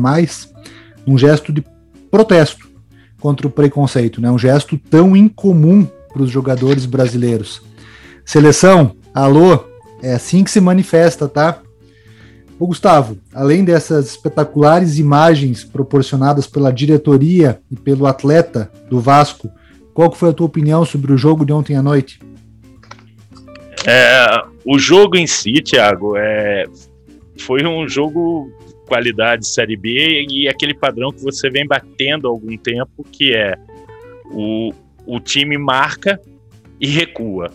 [1.06, 1.62] um gesto de
[2.10, 2.75] protesto
[3.20, 4.30] contra o preconceito, né?
[4.30, 7.62] um gesto tão incomum para os jogadores brasileiros.
[8.24, 9.64] Seleção, alô,
[10.02, 11.60] é assim que se manifesta, tá?
[12.58, 19.50] Ô Gustavo, além dessas espetaculares imagens proporcionadas pela diretoria e pelo atleta do Vasco,
[19.92, 22.18] qual foi a tua opinião sobre o jogo de ontem à noite?
[23.86, 24.26] É,
[24.64, 26.64] o jogo em si, Thiago, é,
[27.38, 28.50] foi um jogo
[28.86, 33.54] qualidade Série B e aquele padrão que você vem batendo há algum tempo, que é
[34.26, 34.72] o,
[35.04, 36.20] o time marca
[36.80, 37.52] e recua.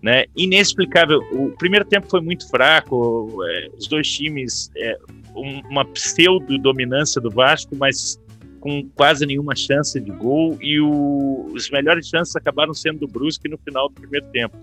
[0.00, 0.26] Né?
[0.36, 1.20] Inexplicável.
[1.32, 4.96] O primeiro tempo foi muito fraco, é, os dois times, é,
[5.34, 8.20] um, uma pseudo-dominância do Vasco, mas
[8.60, 13.48] com quase nenhuma chance de gol, e o, os melhores chances acabaram sendo do Brusque
[13.48, 14.56] no final do primeiro tempo.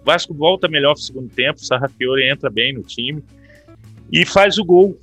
[0.00, 3.22] O Vasco volta melhor no segundo tempo, Sarrafiore entra bem no time
[4.12, 4.98] e faz o gol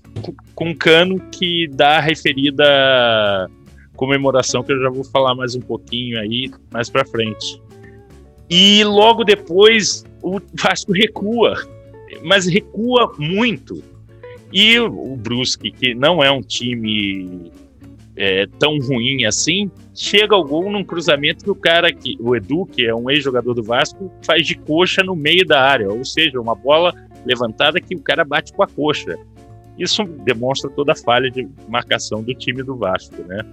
[0.53, 3.49] com um cano que dá a referida
[3.95, 7.62] comemoração que eu já vou falar mais um pouquinho aí mais para frente.
[8.49, 11.56] E logo depois o Vasco recua,
[12.24, 13.84] mas recua muito.
[14.51, 17.51] E o Brusque, que não é um time
[18.16, 22.66] é, tão ruim assim, chega ao gol num cruzamento que o cara, que, o Edu,
[22.66, 26.39] que é um ex-jogador do Vasco, faz de coxa no meio da área, ou seja,
[26.39, 26.93] uma bola
[27.26, 29.15] levantada que o cara bate com a coxa.
[29.78, 33.45] Isso demonstra toda a falha de marcação do time do Vasco, né?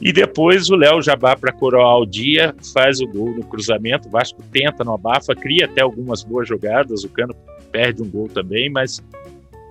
[0.00, 4.08] E depois o Léo Jabá para coroar o dia, faz o gol no cruzamento.
[4.08, 7.04] O Vasco tenta no abafa, cria até algumas boas jogadas.
[7.04, 7.34] O Cano
[7.70, 9.02] perde um gol também, mas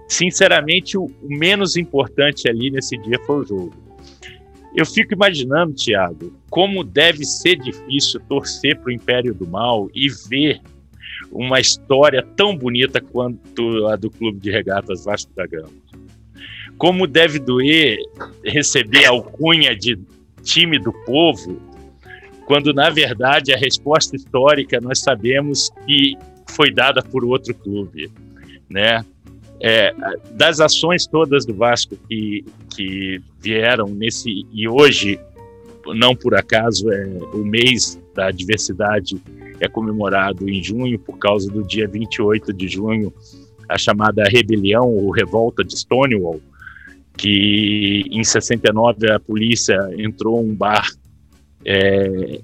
[0.07, 3.73] sinceramente o, o menos importante ali nesse dia foi o jogo.
[4.75, 10.09] Eu fico imaginando, Thiago, como deve ser difícil torcer para o Império do Mal e
[10.09, 10.59] ver
[11.33, 15.69] uma história tão bonita quanto a do Clube de Regatas Vasco da Gama.
[16.77, 17.97] Como deve doer
[18.43, 19.99] receber a alcunha de
[20.43, 21.59] time do povo,
[22.45, 26.15] quando na verdade a resposta histórica nós sabemos que
[26.49, 28.11] foi dada por outro clube,
[28.69, 29.03] né?
[29.59, 29.93] É,
[30.31, 32.43] das ações todas do Vasco que,
[32.75, 35.17] que vieram nesse e hoje
[35.95, 39.21] não por acaso é o mês da diversidade
[39.59, 43.13] é comemorado em junho por causa do dia 28 de junho
[43.69, 46.41] a chamada rebelião ou revolta de Stonewall
[47.17, 50.87] que em 69 a polícia entrou um bar
[51.65, 52.41] é,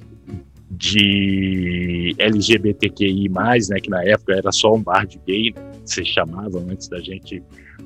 [0.72, 3.30] de LGBTQI+,
[3.70, 6.99] né, que na época era só um bar de gay, né, se chamava antes da
[6.99, 7.41] gente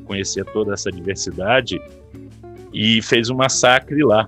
[0.05, 1.79] conhecer toda essa diversidade,
[2.73, 4.27] e fez um massacre lá.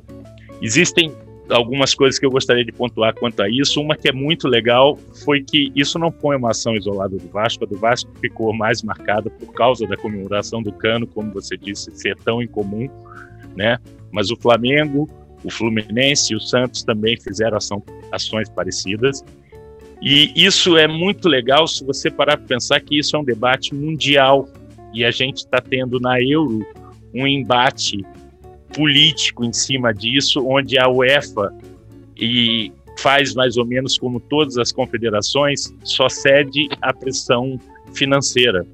[0.61, 1.11] Existem
[1.49, 3.79] algumas coisas que eu gostaria de pontuar quanto a isso.
[3.81, 7.63] Uma que é muito legal foi que isso não foi uma ação isolada do Vasco,
[7.63, 11.91] a do Vasco ficou mais marcada por causa da comemoração do Cano, como você disse,
[11.95, 12.87] ser tão incomum,
[13.55, 13.77] né?
[14.11, 15.09] Mas o Flamengo,
[15.43, 19.23] o Fluminense e o Santos também fizeram ação, ações parecidas.
[20.01, 23.73] E isso é muito legal se você parar para pensar que isso é um debate
[23.73, 24.47] mundial
[24.93, 26.65] e a gente está tendo na Euro
[27.13, 28.05] um embate
[28.73, 31.53] político em cima disso, onde a UEFA
[32.17, 37.59] e faz mais ou menos como todas as confederações, só cede à pressão
[37.93, 38.65] financeira.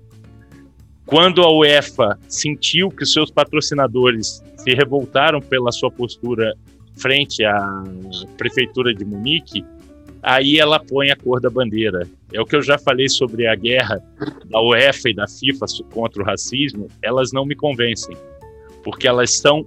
[1.05, 6.53] Quando a UEFA sentiu que seus patrocinadores se revoltaram pela sua postura
[6.95, 7.83] frente à
[8.37, 9.65] prefeitura de Munique,
[10.21, 12.07] aí ela põe a cor da bandeira.
[12.31, 14.01] É o que eu já falei sobre a guerra
[14.45, 18.15] da UEFA e da FIFA contra o racismo, elas não me convencem,
[18.83, 19.65] porque elas são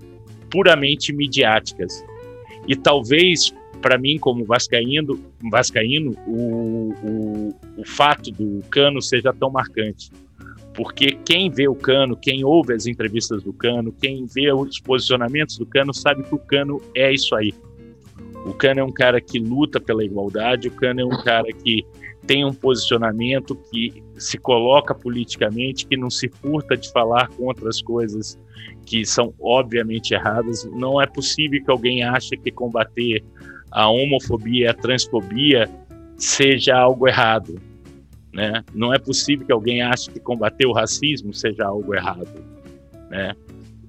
[0.54, 2.04] puramente midiáticas.
[2.68, 3.52] E talvez,
[3.82, 5.18] para mim, como vascaíno,
[5.50, 10.12] vascaíno o, o, o fato do Cano seja tão marcante.
[10.72, 15.58] Porque quem vê o Cano, quem ouve as entrevistas do Cano, quem vê os posicionamentos
[15.58, 17.52] do Cano, sabe que o Cano é isso aí.
[18.46, 21.84] O Cano é um cara que luta pela igualdade, o Cano é um cara que
[22.28, 27.82] tem um posicionamento que se coloca politicamente, que não se furta de falar contra as
[27.82, 28.38] coisas
[28.84, 30.64] que são obviamente erradas.
[30.72, 33.22] Não é possível que alguém ache que combater
[33.70, 35.68] a homofobia, a transfobia
[36.16, 37.60] seja algo errado,
[38.32, 38.64] né?
[38.72, 42.44] Não é possível que alguém ache que combater o racismo seja algo errado,
[43.10, 43.34] né?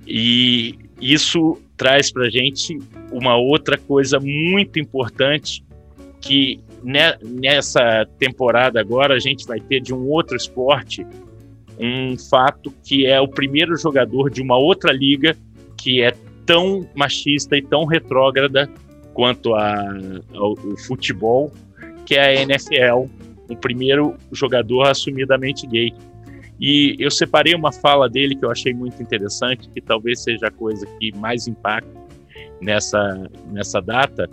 [0.07, 2.79] E isso traz para gente
[3.11, 5.63] uma outra coisa muito importante
[6.21, 11.05] que nessa temporada agora a gente vai ter de um outro esporte
[11.79, 15.35] um fato que é o primeiro jogador de uma outra liga
[15.77, 16.13] que é
[16.45, 18.69] tão machista e tão retrógrada
[19.13, 19.83] quanto a,
[20.33, 21.51] ao, o futebol,
[22.05, 23.09] que é a NFL,
[23.49, 25.93] o primeiro jogador assumidamente gay.
[26.59, 30.51] E eu separei uma fala dele que eu achei muito interessante, que talvez seja a
[30.51, 31.91] coisa que mais impacta
[32.61, 34.29] nessa, nessa data,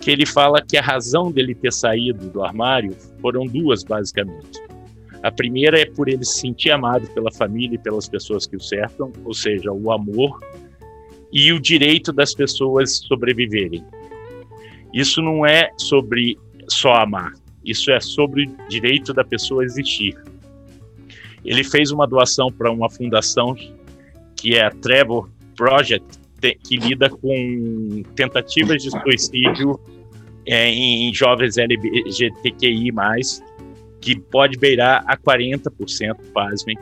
[0.00, 4.65] que ele fala que a razão dele ter saído do armário foram duas, basicamente.
[5.22, 8.60] A primeira é por ele se sentir amado pela família e pelas pessoas que o
[8.60, 10.38] cercam, ou seja, o amor
[11.32, 13.84] e o direito das pessoas sobreviverem.
[14.92, 16.38] Isso não é sobre
[16.68, 17.32] só amar,
[17.64, 20.16] isso é sobre o direito da pessoa existir.
[21.44, 23.54] Ele fez uma doação para uma fundação
[24.34, 26.06] que é a Trevor Project,
[26.40, 29.80] que lida com tentativas de suicídio
[30.46, 32.92] é, em jovens LGBTQI+,
[34.00, 36.76] que pode beirar a 40%, pasmem,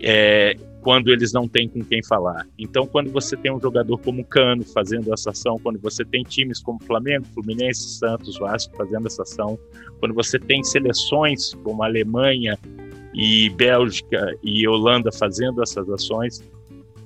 [0.00, 2.46] é, quando eles não têm com quem falar.
[2.58, 6.60] Então, quando você tem um jogador como Cano fazendo essa ação, quando você tem times
[6.62, 9.58] como Flamengo, Fluminense, Santos, Vasco fazendo essa ação,
[9.98, 12.58] quando você tem seleções como Alemanha
[13.14, 16.42] e Bélgica e Holanda fazendo essas ações,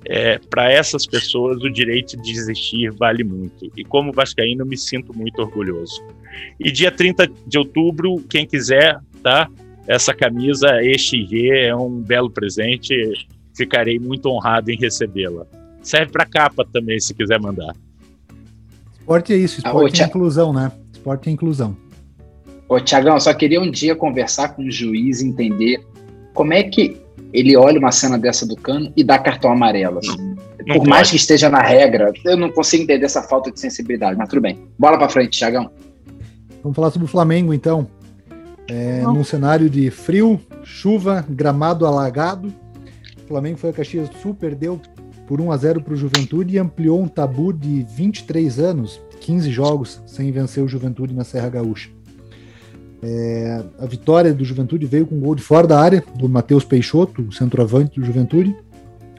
[0.05, 3.71] é, para essas pessoas o direito de existir vale muito.
[3.77, 6.03] E como vascaíno, me sinto muito orgulhoso.
[6.59, 9.49] E dia 30 de outubro, quem quiser, tá?
[9.87, 12.95] Essa camisa EXG é um belo presente.
[13.55, 15.47] Ficarei muito honrado em recebê-la.
[15.83, 17.75] Serve para capa também, se quiser mandar.
[18.99, 20.71] Esporte é isso, esporte ah, é inclusão, né?
[20.93, 21.77] Esporte é inclusão.
[22.69, 25.83] Ô, Tiagão, só queria um dia conversar com o juiz e entender
[26.35, 27.01] como é que
[27.33, 29.99] ele olha uma cena dessa do cano e dá cartão amarelo.
[29.99, 30.37] Assim.
[30.67, 34.19] Não Por mais que esteja na regra, eu não consigo entender essa falta de sensibilidade,
[34.19, 34.59] mas tudo bem.
[34.79, 35.71] Bola para frente, Tiagão.
[36.63, 37.89] Vamos falar sobre o Flamengo, então.
[38.69, 42.53] É, num cenário de frio, chuva, gramado alagado,
[43.25, 44.81] o Flamengo foi a Caxias do Sul, perdeu
[45.27, 49.51] por 1 a 0 para o Juventude e ampliou um tabu de 23 anos, 15
[49.51, 51.91] jogos sem vencer o Juventude na Serra Gaúcha.
[53.03, 56.65] É, a vitória do Juventude veio com um gol de fora da área, do Matheus
[56.65, 58.57] Peixoto, o centroavante do Juventude,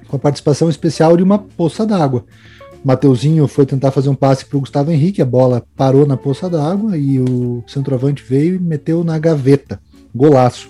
[0.07, 2.25] com a participação especial de uma poça d'água.
[2.83, 6.49] Mateuzinho foi tentar fazer um passe para o Gustavo Henrique, a bola parou na poça
[6.49, 9.79] d'água e o centroavante veio e meteu na gaveta.
[10.15, 10.69] Golaço.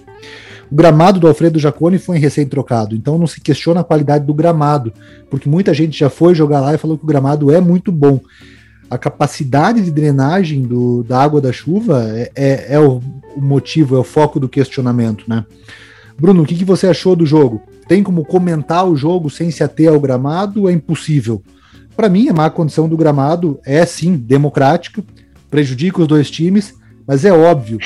[0.71, 4.93] O gramado do Alfredo Jaconi foi recém-trocado, então não se questiona a qualidade do gramado,
[5.29, 8.19] porque muita gente já foi jogar lá e falou que o gramado é muito bom.
[8.89, 13.01] A capacidade de drenagem do, da água da chuva é, é, é o,
[13.35, 15.45] o, motivo, é o foco do questionamento, né?
[16.19, 17.61] Bruno, o que, que você achou do jogo?
[17.87, 20.67] Tem como comentar o jogo sem se ater ao gramado?
[20.67, 21.41] É impossível.
[21.99, 25.03] Para mim, a má condição do gramado é sim democrática,
[25.49, 26.73] prejudica os dois times,
[27.05, 27.77] mas é óbvio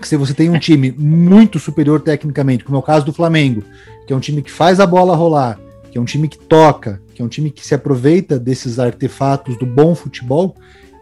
[0.00, 3.64] que se você tem um time muito superior tecnicamente, como é o caso do Flamengo,
[4.06, 5.58] que é um time que faz a bola rolar,
[5.90, 9.58] que é um time que toca, que é um time que se aproveita desses artefatos
[9.58, 10.54] do bom futebol,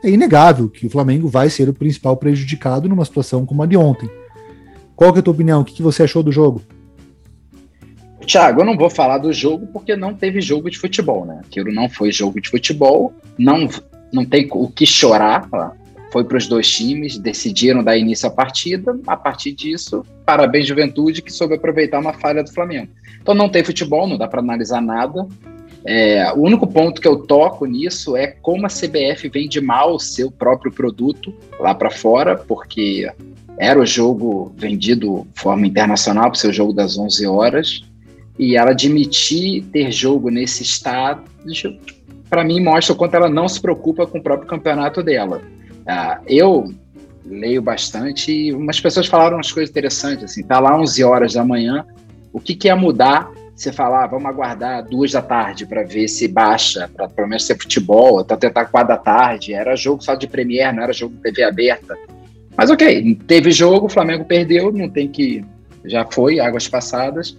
[0.03, 3.77] é inegável que o Flamengo vai ser o principal prejudicado numa situação como a de
[3.77, 4.09] ontem.
[4.97, 5.61] Qual que é a tua opinião?
[5.61, 6.63] O que, que você achou do jogo?
[8.27, 11.41] Tiago, eu não vou falar do jogo porque não teve jogo de futebol, né?
[11.45, 13.69] Aquilo não foi jogo de futebol, não,
[14.13, 15.49] não tem o que chorar
[16.17, 18.99] foi para os dois times, decidiram dar início à partida.
[19.07, 22.89] A partir disso, parabéns, Juventude, que soube aproveitar uma falha do Flamengo.
[23.21, 25.27] Então não tem futebol, não dá para analisar nada.
[25.85, 30.01] É, o único ponto que eu toco nisso é como a CBF vende mal o
[30.01, 33.07] seu próprio produto lá para fora, porque
[33.59, 37.83] era o jogo vendido de forma internacional para o seu jogo das 11 horas,
[38.39, 41.79] e ela admitir ter jogo nesse estádio,
[42.29, 45.41] para mim mostra o quanto ela não se preocupa com o próprio campeonato dela.
[45.83, 46.75] Uh, eu
[47.25, 51.45] leio bastante e umas pessoas falaram umas coisas interessantes, assim, tá lá 11 horas da
[51.45, 51.85] manhã,
[52.33, 56.09] o que, que ia mudar você falar, ah, vamos aguardar duas da tarde para ver
[56.09, 60.15] se baixa, para pelo menos ser futebol, até tentar quatro da tarde, era jogo só
[60.15, 61.97] de Premier, não era jogo de TV aberta.
[62.55, 65.43] Mas ok, teve jogo, o Flamengo perdeu, não tem que,
[65.87, 67.39] já foi, águas passadas,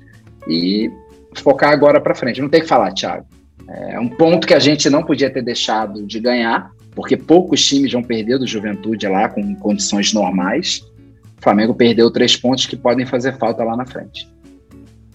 [0.50, 0.92] e
[1.36, 3.26] focar agora para frente, não tem que falar, Thiago.
[3.68, 7.92] É um ponto que a gente não podia ter deixado de ganhar, porque poucos times
[7.92, 10.82] vão perder do Juventude lá com condições normais.
[11.38, 14.28] O Flamengo perdeu três pontos que podem fazer falta lá na frente.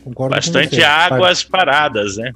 [0.05, 2.33] Concordo Bastante águas paradas, né?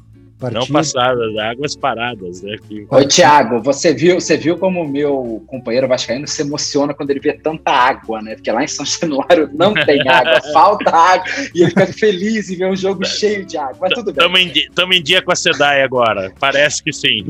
[0.52, 2.42] Não passadas, águas paradas.
[2.42, 2.56] Né?
[2.68, 2.86] Que...
[2.90, 7.20] Oi, Thiago, você viu, você viu como o meu companheiro Vascaíno se emociona quando ele
[7.20, 8.34] vê tanta água, né?
[8.34, 12.56] Porque lá em São Januário não tem água, falta água, e ele fica feliz em
[12.56, 13.76] ver um jogo cheio de água.
[13.80, 14.52] Mas tudo bem.
[14.54, 16.30] Estamos em, dia com a SEDAI agora.
[16.38, 17.24] Parece que sim.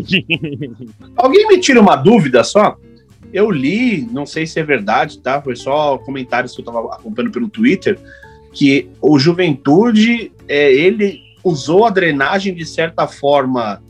[1.16, 2.76] Alguém me tira uma dúvida só?
[3.32, 5.40] Eu li, não sei se é verdade, tá?
[5.40, 7.98] Foi só comentários que eu estava acompanhando pelo Twitter,
[8.52, 13.80] que o Juventude, é, ele usou a drenagem de certa forma.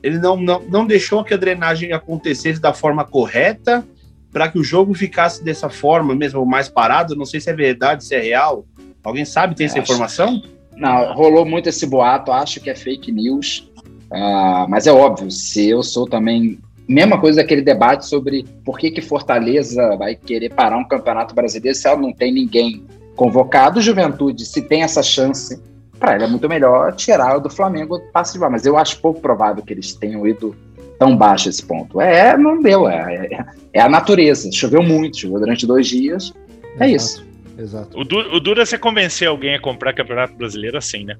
[0.00, 3.84] Ele não, não, não deixou que a drenagem acontecesse da forma correta
[4.32, 7.16] para que o jogo ficasse dessa forma mesmo, mais parado.
[7.16, 8.64] Não sei se é verdade, se é real.
[9.02, 10.40] Alguém sabe, tem essa informação?
[10.76, 13.68] Não, rolou muito esse boato, acho que é fake news.
[14.12, 16.58] Uh, mas é óbvio, se eu sou também.
[16.86, 21.76] Mesma coisa daquele debate sobre por que, que Fortaleza vai querer parar um campeonato brasileiro
[21.76, 23.82] se ela não tem ninguém convocado.
[23.82, 25.60] Juventude, se tem essa chance
[25.98, 28.52] para ele é muito melhor tirar o do Flamengo passe de bola.
[28.52, 30.54] Mas eu acho pouco provável que eles tenham ido
[30.98, 32.00] tão baixo esse ponto.
[32.00, 34.50] É, não deu, é, é, é a natureza.
[34.52, 36.32] Choveu muito, choveu durante dois dias.
[36.78, 37.26] É isso.
[37.58, 37.98] Exato.
[37.98, 41.16] O, du o duro é você convencer alguém a comprar Campeonato Brasileiro assim, né?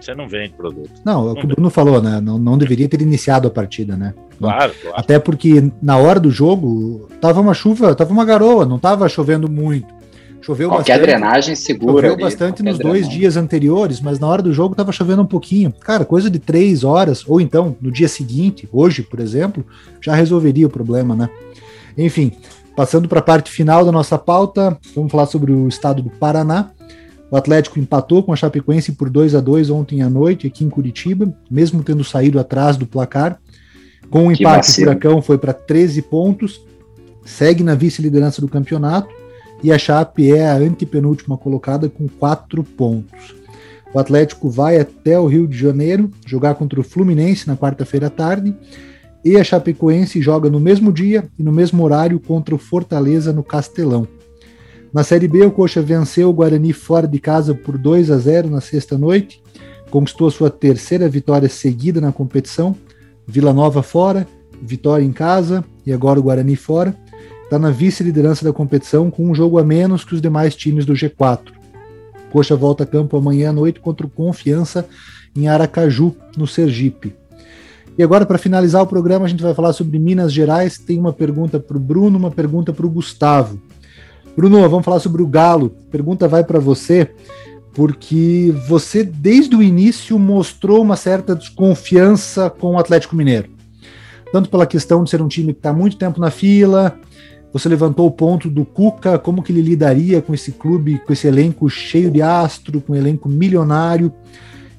[0.00, 0.90] Você não vende produto.
[1.04, 2.20] Não, é o que o Bruno falou, né?
[2.20, 4.12] Não, não deveria ter iniciado a partida, né?
[4.38, 4.96] Claro, claro.
[4.98, 9.50] Até porque na hora do jogo tava uma chuva, tava uma garoa, não tava chovendo
[9.50, 9.93] muito.
[10.44, 11.06] Choveu Qualquer bastante.
[11.06, 11.92] drenagem segura.
[11.92, 13.02] Choveu ali, bastante nos drenagem.
[13.02, 15.72] dois dias anteriores, mas na hora do jogo estava chovendo um pouquinho.
[15.80, 19.64] Cara, coisa de três horas, ou então no dia seguinte, hoje, por exemplo,
[20.02, 21.30] já resolveria o problema, né?
[21.96, 22.30] Enfim,
[22.76, 26.70] passando para a parte final da nossa pauta, vamos falar sobre o estado do Paraná.
[27.30, 30.68] O Atlético empatou com a Chapecoense por 2 a 2 ontem à noite aqui em
[30.68, 33.40] Curitiba, mesmo tendo saído atrás do placar.
[34.10, 36.60] Com o um empate, o Furacão foi para 13 pontos,
[37.24, 39.23] segue na vice-liderança do campeonato
[39.64, 43.34] e a Chape é a antepenúltima colocada com quatro pontos.
[43.94, 48.10] O Atlético vai até o Rio de Janeiro jogar contra o Fluminense na quarta-feira à
[48.10, 48.54] tarde
[49.24, 53.42] e a Chapecoense joga no mesmo dia e no mesmo horário contra o Fortaleza no
[53.42, 54.06] Castelão.
[54.92, 58.50] Na Série B, o Coxa venceu o Guarani fora de casa por 2 a 0
[58.50, 59.42] na sexta noite,
[59.90, 62.76] conquistou sua terceira vitória seguida na competição.
[63.26, 64.28] Vila Nova fora,
[64.60, 66.94] vitória em casa e agora o Guarani fora
[67.54, 70.92] está na vice-liderança da competição com um jogo a menos que os demais times do
[70.92, 71.52] G4.
[72.32, 74.84] Coxa volta a campo amanhã à noite contra o Confiança
[75.36, 77.14] em Aracaju, no Sergipe.
[77.96, 80.78] E agora, para finalizar o programa, a gente vai falar sobre Minas Gerais.
[80.78, 83.60] Tem uma pergunta para o Bruno, uma pergunta para o Gustavo.
[84.36, 85.70] Bruno, vamos falar sobre o Galo.
[85.92, 87.08] Pergunta vai para você,
[87.72, 93.48] porque você, desde o início, mostrou uma certa desconfiança com o Atlético Mineiro.
[94.32, 96.98] Tanto pela questão de ser um time que está muito tempo na fila,
[97.54, 101.28] Você levantou o ponto do Cuca, como que ele lidaria com esse clube, com esse
[101.28, 104.12] elenco cheio de astro, com um elenco milionário.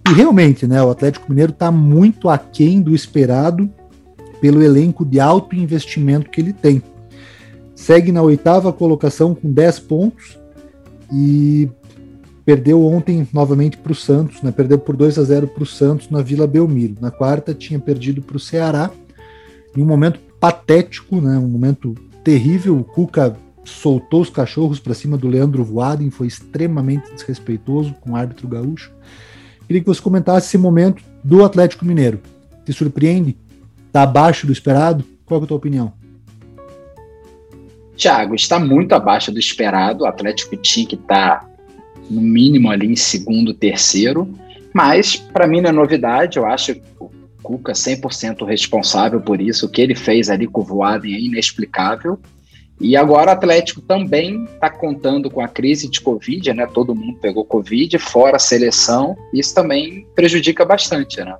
[0.10, 3.72] E realmente, né, o Atlético Mineiro está muito aquém do esperado
[4.41, 6.84] pelo elenco de alto investimento que ele tem.
[7.73, 10.38] Segue na oitava colocação com 10 pontos
[11.14, 11.69] e
[12.45, 14.52] perdeu ontem novamente para o Santos, né?
[14.52, 16.95] perdeu por 2 a 0 para o Santos na Vila Belmiro.
[16.99, 18.91] Na quarta tinha perdido para o Ceará
[19.76, 21.38] em um momento patético, né?
[21.38, 21.95] um momento
[22.26, 22.77] terrível.
[22.77, 28.15] O Cuca soltou os cachorros para cima do Leandro Voaden, foi extremamente desrespeitoso com o
[28.15, 28.91] árbitro gaúcho.
[29.65, 32.19] Queria que você comentasse esse momento do Atlético Mineiro.
[32.65, 33.38] Te surpreende?
[33.88, 35.06] Está abaixo do esperado?
[35.26, 35.93] Qual é a tua opinião?
[37.95, 40.03] Thiago, está muito abaixo do esperado.
[40.03, 41.49] O Atlético tinha que estar tá,
[42.10, 44.27] no mínimo ali em segundo, terceiro.
[44.73, 46.38] Mas, para mim, não é novidade.
[46.38, 47.10] Eu acho o
[47.45, 49.67] Cuca 100% responsável por isso.
[49.67, 52.19] O que ele fez ali com o Voaden é inexplicável.
[52.81, 56.65] E agora o Atlético também está contando com a crise de Covid, né?
[56.65, 59.15] Todo mundo pegou Covid, fora a seleção.
[59.31, 61.38] Isso também prejudica bastante, né?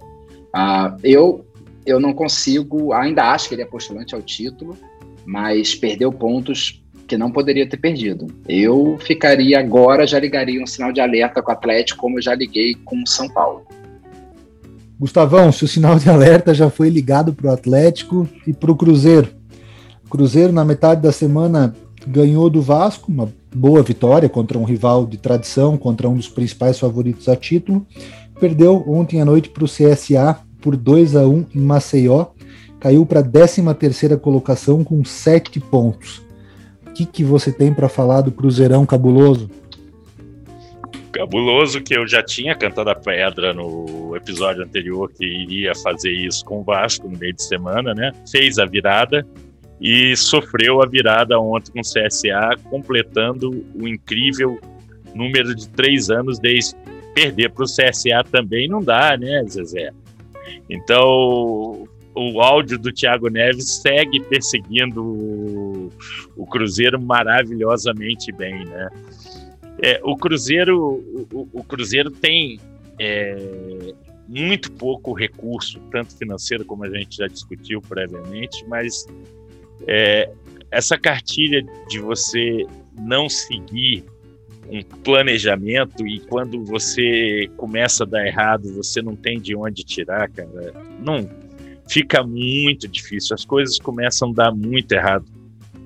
[0.54, 1.44] Ah, eu,
[1.88, 4.78] eu não consigo, ainda acho que ele é postulante ao título,
[5.26, 8.28] mas perdeu pontos que não poderia ter perdido.
[8.48, 12.36] Eu ficaria agora, já ligaria um sinal de alerta com o Atlético, como eu já
[12.36, 13.66] liguei com o São Paulo.
[15.00, 18.76] Gustavão, se o sinal de alerta já foi ligado para o Atlético e para o
[18.76, 19.30] Cruzeiro.
[20.10, 21.76] Cruzeiro, na metade da semana,
[22.08, 26.80] ganhou do Vasco, uma boa vitória contra um rival de tradição, contra um dos principais
[26.80, 27.86] favoritos a título.
[28.40, 32.28] Perdeu ontem à noite para o CSA por 2 a 1 em Maceió.
[32.80, 36.22] Caiu para a 13 colocação com 7 pontos.
[36.88, 39.50] O que, que você tem para falar do Cruzeirão cabuloso?
[41.16, 46.44] Cabuloso que eu já tinha cantado a pedra no episódio anterior que iria fazer isso
[46.44, 48.12] com o Vasco no meio de semana, né?
[48.30, 49.26] Fez a virada,
[49.80, 54.60] e sofreu a virada ontem com o CSA, completando o incrível
[55.14, 56.76] número de três anos desde
[57.14, 59.92] perder para o CSA também não dá, né, Zezé?
[60.70, 65.90] Então, o áudio do Thiago Neves segue perseguindo o,
[66.36, 68.90] o Cruzeiro maravilhosamente bem, né?
[69.82, 70.80] É, o Cruzeiro,
[71.32, 72.60] o, o Cruzeiro tem
[73.00, 73.94] é,
[74.28, 79.06] muito pouco recurso, tanto financeiro como a gente já discutiu previamente, mas
[79.88, 80.32] é,
[80.72, 82.66] essa cartilha de você
[82.98, 84.04] não seguir
[84.70, 90.30] um planejamento e quando você começa a dar errado, você não tem de onde tirar,
[90.30, 91.30] cara, não
[91.88, 93.36] fica muito difícil.
[93.36, 95.26] As coisas começam a dar muito errado.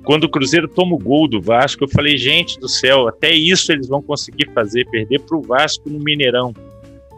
[0.09, 3.71] Quando o Cruzeiro toma o gol do Vasco, eu falei, gente do céu, até isso
[3.71, 6.51] eles vão conseguir fazer, perder para o Vasco no Mineirão.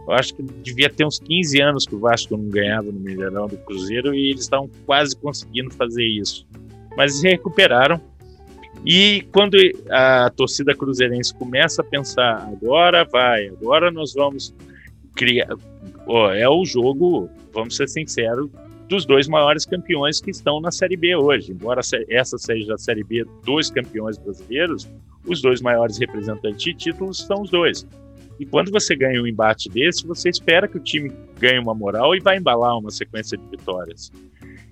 [0.05, 3.47] Eu acho que devia ter uns 15 anos que o Vasco não ganhava no Mineirão
[3.47, 6.45] do Cruzeiro e eles estavam quase conseguindo fazer isso
[6.97, 8.01] mas recuperaram.
[8.85, 9.57] E quando
[9.89, 14.53] a torcida cruzeirense começa a pensar, agora vai, agora nós vamos
[15.15, 15.55] criar.
[16.07, 18.49] Oh, é o jogo, vamos ser sinceros,
[18.91, 21.53] dos dois maiores campeões que estão na Série B hoje.
[21.53, 24.85] Embora essa seja a Série B dos campeões brasileiros,
[25.25, 27.87] os dois maiores representantes de títulos são os dois.
[28.37, 31.09] E quando você ganha um embate desse, você espera que o time
[31.39, 34.11] ganhe uma moral e vai embalar uma sequência de vitórias.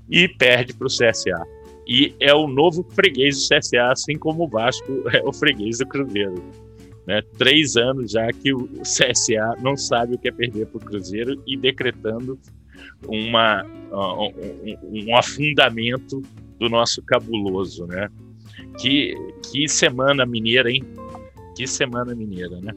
[0.10, 1.42] E perde para o CSA
[1.88, 5.88] e é o novo freguês do CSA, assim como o Vasco é o freguês do
[5.88, 6.44] Cruzeiro.
[7.08, 7.22] Né?
[7.38, 11.42] Três anos já que o CSA não sabe o que é perder para o Cruzeiro
[11.48, 12.38] e decretando
[13.08, 16.22] uma, um, um, afundamento
[16.60, 18.10] do nosso cabuloso, né?
[18.80, 19.16] Que,
[19.52, 20.84] que semana mineira, hein?
[21.56, 22.74] Que semana mineira, né?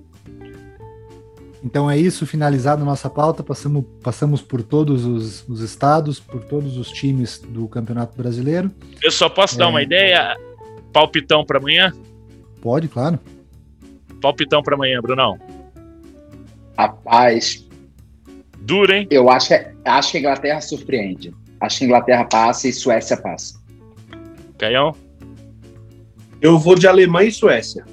[1.64, 6.76] Então é isso, finalizado nossa pauta, passamos, passamos por todos os, os, estados, por todos
[6.76, 8.70] os times do Campeonato Brasileiro.
[9.02, 9.58] Eu só posso é...
[9.58, 9.84] dar uma é.
[9.84, 10.36] ideia?
[10.92, 11.92] Palpitão para amanhã?
[12.60, 13.18] Pode, claro.
[14.20, 15.38] Palpitão para amanhã, Brunão.
[16.76, 17.68] Rapaz.
[18.62, 19.06] Duro, hein?
[19.10, 21.34] Eu acho que, acho que a Inglaterra surpreende.
[21.60, 23.60] Acho que a Inglaterra passa e Suécia passa.
[24.58, 24.94] Caião?
[26.40, 27.84] Eu vou de Alemanha e Suécia.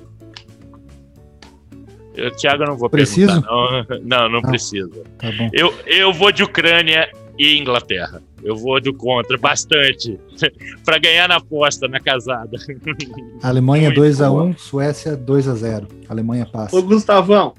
[2.15, 3.41] Eu, Thiago, não vou Preciso?
[3.41, 3.99] perguntar.
[3.99, 5.03] Não, não, não ah, precisa.
[5.17, 8.21] Tá eu, eu vou de Ucrânia e Inglaterra.
[8.43, 10.19] Eu vou do contra bastante.
[10.85, 12.57] para ganhar na aposta, na casada.
[13.41, 15.87] Alemanha 2x1, um, Suécia 2x0.
[16.07, 16.75] Alemanha passa.
[16.75, 17.53] Ô, Gustavão,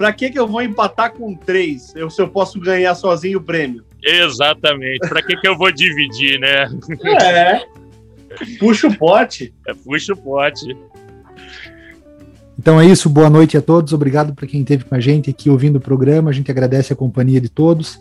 [0.00, 3.42] pra que, que eu vou empatar com 3 eu, se eu posso ganhar sozinho o
[3.42, 3.84] prêmio?
[4.02, 5.06] Exatamente.
[5.06, 6.70] Pra que, que eu vou dividir, né?
[7.22, 7.60] É.
[8.58, 9.52] Puxa o pote.
[9.68, 10.74] É, puxa o pote.
[12.58, 13.92] Então é isso, boa noite a todos.
[13.92, 16.30] Obrigado para quem esteve com a gente aqui ouvindo o programa.
[16.30, 18.00] A gente agradece a companhia de todos.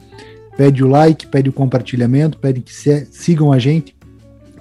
[0.56, 3.94] Pede o like, pede o compartilhamento, pede que se, sigam a gente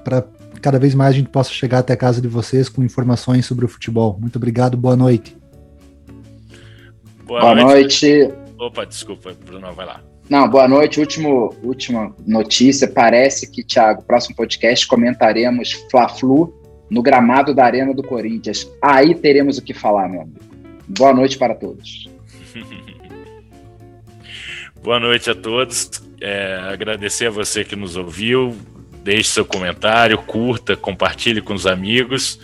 [0.03, 0.25] para
[0.61, 3.65] cada vez mais a gente possa chegar até a casa de vocês com informações sobre
[3.65, 4.19] o futebol.
[4.21, 5.38] Muito obrigado, boa noite.
[7.29, 8.09] Boa, boa noite.
[8.09, 8.35] noite.
[8.59, 10.03] Opa, desculpa, Bruno, vai lá.
[10.31, 10.99] Não, boa noite.
[10.99, 12.89] Último, última notícia.
[12.89, 18.67] Parece que, Thiago, próximo podcast comentaremos Fla-Flu no gramado da Arena do Corinthians.
[18.81, 20.41] Aí teremos o que falar, meu amigo.
[20.89, 22.09] Boa noite para todos.
[24.83, 26.03] Boa noite a todos.
[26.23, 28.57] É, agradecer a você que nos ouviu.
[29.09, 32.39] Deixe seu comentário, curta, compartilhe com os amigos.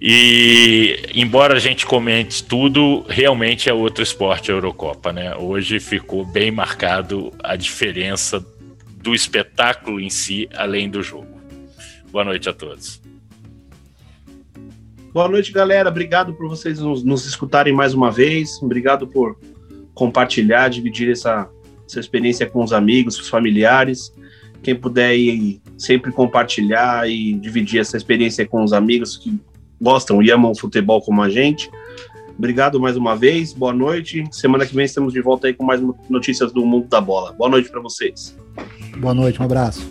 [0.00, 5.36] E, embora a gente comente tudo, realmente é outro esporte a Eurocopa, né?
[5.36, 8.42] Hoje ficou bem marcado a diferença
[8.96, 11.38] do espetáculo em si, além do jogo.
[12.10, 12.98] Boa noite a todos.
[15.12, 15.90] Boa noite, galera.
[15.90, 18.58] Obrigado por vocês nos, nos escutarem mais uma vez.
[18.62, 19.38] Obrigado por
[19.92, 21.46] compartilhar, dividir essa,
[21.86, 24.10] essa experiência com os amigos, os familiares.
[24.62, 29.38] Quem puder ir sempre compartilhar e dividir essa experiência com os amigos que
[29.80, 31.70] gostam e amam futebol como a gente.
[32.38, 34.24] Obrigado mais uma vez, boa noite.
[34.30, 37.32] Semana que vem estamos de volta aí com mais notícias do mundo da bola.
[37.32, 38.36] Boa noite para vocês.
[38.98, 39.90] Boa noite, um abraço.